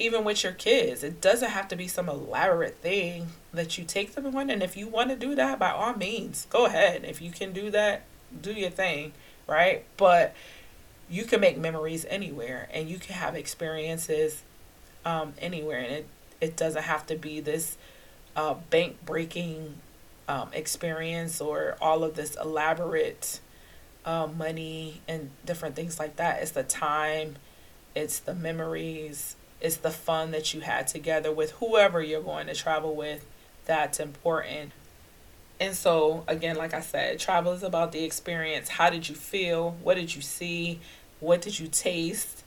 even 0.03 0.25
with 0.25 0.43
your 0.43 0.53
kids. 0.53 1.03
It 1.03 1.21
doesn't 1.21 1.51
have 1.51 1.69
to 1.69 1.77
be 1.77 1.88
some 1.88 2.09
elaborate 2.09 2.77
thing 2.79 3.29
that 3.53 3.79
you 3.79 3.85
take 3.85 4.15
them 4.15 4.35
on. 4.35 4.51
And 4.51 4.62
if 4.62 4.77
you 4.77 4.88
want 4.88 5.11
to 5.11 5.17
do 5.17 5.35
that, 5.35 5.59
by 5.59 5.71
all 5.71 5.95
means, 5.95 6.47
go 6.51 6.67
ahead. 6.67 7.05
If 7.05 7.23
you 7.23 7.31
can 7.31 7.53
do 7.53 7.71
that, 7.71 8.03
do 8.41 8.53
your 8.53 8.71
thing, 8.71 9.12
right? 9.47 9.85
But 9.97 10.35
you 11.09 11.25
can 11.25 11.41
make 11.41 11.59
memories 11.59 12.05
anywhere 12.09 12.69
and 12.73 12.88
you 12.88 12.99
can 12.99 13.15
have 13.15 13.35
experiences 13.35 14.43
um, 15.05 15.35
anywhere. 15.38 15.79
And 15.79 15.93
it, 15.93 16.07
it 16.41 16.57
doesn't 16.57 16.83
have 16.83 17.07
to 17.07 17.17
be 17.17 17.41
this 17.41 17.77
uh, 18.35 18.55
bank 18.71 18.97
breaking 19.05 19.75
um, 20.29 20.49
experience 20.53 21.41
or 21.41 21.77
all 21.81 22.03
of 22.03 22.17
this 22.17 22.37
elaborate 22.37 23.41
uh, 24.05 24.27
money 24.27 25.01
and 25.07 25.31
different 25.45 25.77
things 25.77 25.99
like 25.99 26.17
that. 26.17 26.43
It's 26.43 26.53
the 26.53 26.62
time, 26.65 27.37
it's 27.95 28.19
the 28.19 28.35
memories, 28.35 29.37
it's 29.62 29.77
the 29.77 29.90
fun 29.90 30.33
that 30.33 30.53
you 30.53 30.61
had 30.61 30.88
together 30.88 31.33
with 31.33 31.53
whoever 31.53 32.03
you're 32.03 32.20
going 32.20 32.48
to 32.48 32.55
travel 32.55 32.94
with 32.94 33.25
that's 33.64 34.01
important. 34.01 34.72
And 35.61 35.77
so, 35.77 36.25
again, 36.27 36.57
like 36.57 36.75
I 36.75 36.81
said, 36.81 37.20
travel 37.20 37.53
is 37.53 37.62
about 37.62 37.92
the 37.92 38.03
experience. 38.03 38.68
How 38.68 38.90
did 38.90 39.09
you 39.09 39.14
feel? 39.14 39.77
What 39.83 39.94
did 39.94 40.14
you 40.14 40.20
see? 40.20 40.81
What 41.20 41.40
did 41.40 41.61
you 41.61 41.68
taste? 41.68 42.42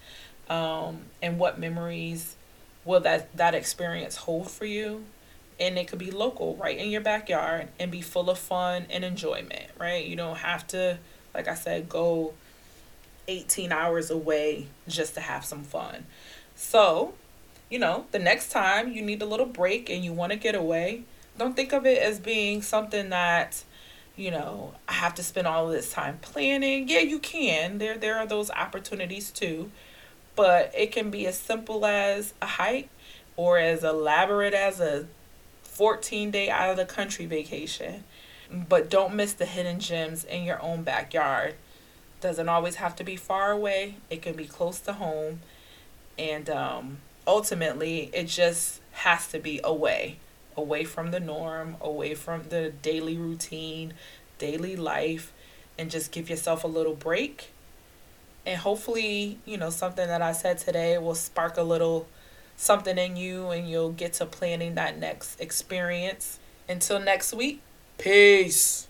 Um, 0.50 1.04
and 1.22 1.40
what 1.40 1.58
memories 1.58 2.36
will 2.84 3.00
that, 3.00 3.36
that 3.38 3.56
experience 3.56 4.18
hold 4.18 4.52
for 4.52 4.66
you? 4.66 5.06
And 5.58 5.78
it 5.78 5.88
could 5.88 6.00
be 6.00 6.12
local, 6.12 6.58
right 6.58 6.78
in 6.78 6.90
your 6.90 7.00
backyard, 7.00 7.70
and 7.80 7.90
be 7.90 8.02
full 8.02 8.30
of 8.30 8.38
fun 8.38 8.88
and 8.90 9.06
enjoyment, 9.06 9.68
right? 9.80 10.06
You 10.06 10.18
don't 10.18 10.36
have 10.40 10.68
to, 10.68 10.98
like 11.34 11.48
I 11.48 11.56
said, 11.56 11.88
go 11.88 12.34
18 13.30 13.72
hours 13.72 14.12
away 14.12 14.68
just 14.90 15.14
to 15.14 15.22
have 15.22 15.46
some 15.46 15.64
fun. 15.64 16.06
So, 16.56 17.14
you 17.70 17.80
know, 17.80 18.06
the 18.12 18.20
next 18.20 18.50
time 18.50 18.92
you 18.92 19.02
need 19.02 19.22
a 19.22 19.26
little 19.26 19.46
break 19.46 19.90
and 19.90 20.04
you 20.04 20.14
want 20.14 20.32
to 20.32 20.38
get 20.38 20.56
away, 20.56 21.04
don't 21.38 21.56
think 21.56 21.74
of 21.74 21.86
it 21.86 22.02
as 22.02 22.20
being 22.20 22.62
something 22.62 23.10
that 23.10 23.64
you 24.16 24.32
know, 24.32 24.74
I 24.88 24.94
have 24.94 25.14
to 25.16 25.24
spend 25.24 25.46
all 25.48 25.68
of 25.68 25.74
this 25.74 25.92
time 25.92 26.20
planning. 26.22 26.88
Yeah, 26.88 27.00
you 27.00 27.20
can. 27.20 27.80
There 27.80 27.98
there 27.98 28.18
are 28.18 28.26
those 28.26 28.50
opportunities 28.52 29.32
too. 29.32 29.72
But 30.36 30.74
it 30.76 30.92
can 30.92 31.12
be 31.12 31.28
as 31.28 31.38
simple 31.38 31.86
as 31.86 32.34
a 32.42 32.46
hike 32.46 32.90
or 33.38 33.58
as 33.58 33.84
elaborate 33.84 34.54
as 34.54 34.80
a 34.80 35.08
14 35.64 36.32
day 36.32 36.50
out 36.50 36.70
of 36.70 36.78
the 36.78 36.86
country 36.86 37.26
vacation. 37.26 38.04
But 38.52 38.90
don't 38.90 39.16
miss 39.16 39.34
the 39.34 39.46
hidden 39.46 39.80
gems 39.80 40.24
in 40.24 40.44
your 40.44 40.62
own 40.62 40.84
backyard. 40.84 41.56
Doesn't 42.22 42.48
always 42.48 42.76
have 42.76 42.96
to 42.98 43.04
be 43.04 43.16
far 43.16 43.52
away. 43.52 43.96
It 44.10 44.22
can 44.22 44.36
be 44.36 44.46
close 44.46 44.80
to 44.82 44.94
home. 44.94 45.42
And 46.18 46.50
um 46.50 46.98
ultimately 47.28 48.10
it 48.14 48.26
just 48.28 48.82
has 48.92 49.28
to 49.28 49.40
be 49.40 49.60
away 49.64 50.18
away 50.58 50.84
from 50.84 51.12
the 51.12 51.20
norm, 51.20 51.76
away 51.82 52.14
from 52.14 52.44
the 52.44 52.72
daily 52.82 53.18
routine, 53.18 53.94
daily 54.38 54.76
life, 54.76 55.34
and 55.78 55.92
just 55.92 56.12
give 56.12 56.30
yourself 56.30 56.64
a 56.64 56.68
little 56.68 56.96
break. 56.96 57.52
And 58.46 58.58
hopefully, 58.60 59.40
you 59.46 59.58
know, 59.58 59.70
something 59.70 60.08
that 60.08 60.22
I 60.22 60.32
said 60.32 60.58
today 60.58 60.98
will 60.98 61.16
spark 61.16 61.58
a 61.58 61.64
little 61.64 62.08
something 62.56 62.98
in 62.98 63.18
you 63.18 63.50
and 63.50 63.70
you'll 63.70 63.92
get 63.92 64.14
to 64.14 64.26
planning 64.26 64.76
that 64.76 64.98
next 64.98 65.40
experience. 65.42 66.40
Until 66.70 67.00
next 67.00 67.34
week, 67.34 67.62
peace. 67.98 68.88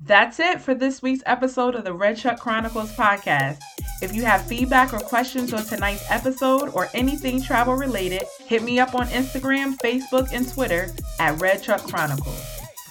That's 0.00 0.38
it 0.38 0.60
for 0.60 0.74
this 0.74 1.02
week's 1.02 1.24
episode 1.26 1.74
of 1.74 1.84
the 1.84 1.92
Red 1.92 2.16
Chuck 2.16 2.38
Chronicles 2.38 2.94
podcast. 2.94 3.58
If 4.00 4.14
you 4.14 4.24
have 4.24 4.46
feedback 4.46 4.94
or 4.94 5.00
questions 5.00 5.52
on 5.52 5.64
tonight's 5.64 6.08
episode 6.08 6.68
or 6.72 6.88
anything 6.94 7.42
travel 7.42 7.74
related, 7.74 8.22
hit 8.46 8.62
me 8.62 8.78
up 8.78 8.94
on 8.94 9.08
Instagram, 9.08 9.76
Facebook, 9.78 10.28
and 10.32 10.48
Twitter 10.48 10.88
at 11.18 11.40
Red 11.40 11.64
Chuck 11.64 11.82
Chronicles. 11.82 12.44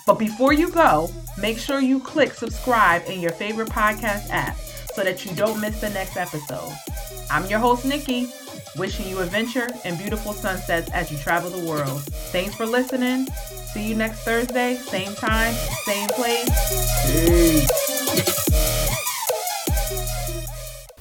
But 0.06 0.20
before 0.20 0.52
you 0.52 0.70
go, 0.70 1.10
make 1.38 1.58
sure 1.58 1.80
you 1.80 2.02
click 2.02 2.34
subscribe 2.34 3.04
in 3.08 3.22
your 3.22 3.32
favorite 3.32 3.70
podcast 3.70 4.30
app 4.30 4.58
so 4.93 5.02
that 5.04 5.26
you 5.26 5.34
don't 5.34 5.62
miss 5.62 5.80
the 5.80 5.89
next 5.91 6.17
episode. 6.17 6.74
I'm 7.32 7.46
your 7.46 7.60
host, 7.60 7.86
Nikki, 7.86 8.30
wishing 8.76 9.08
you 9.08 9.20
adventure 9.20 9.70
and 9.86 9.98
beautiful 9.98 10.34
sunsets 10.34 10.91
as 10.91 11.10
you 11.10 11.17
travel 11.17 11.50
the 11.50 11.65
world. 11.65 12.02
Thanks 12.32 12.54
for 12.56 12.65
listening. 12.65 13.28
See 13.78 13.90
you 13.90 13.96
next 13.96 14.22
Thursday, 14.22 14.78
same 14.78 15.13
time, 15.13 15.54
same 15.86 16.10
place. 16.10 16.50
Peace. 17.06 18.37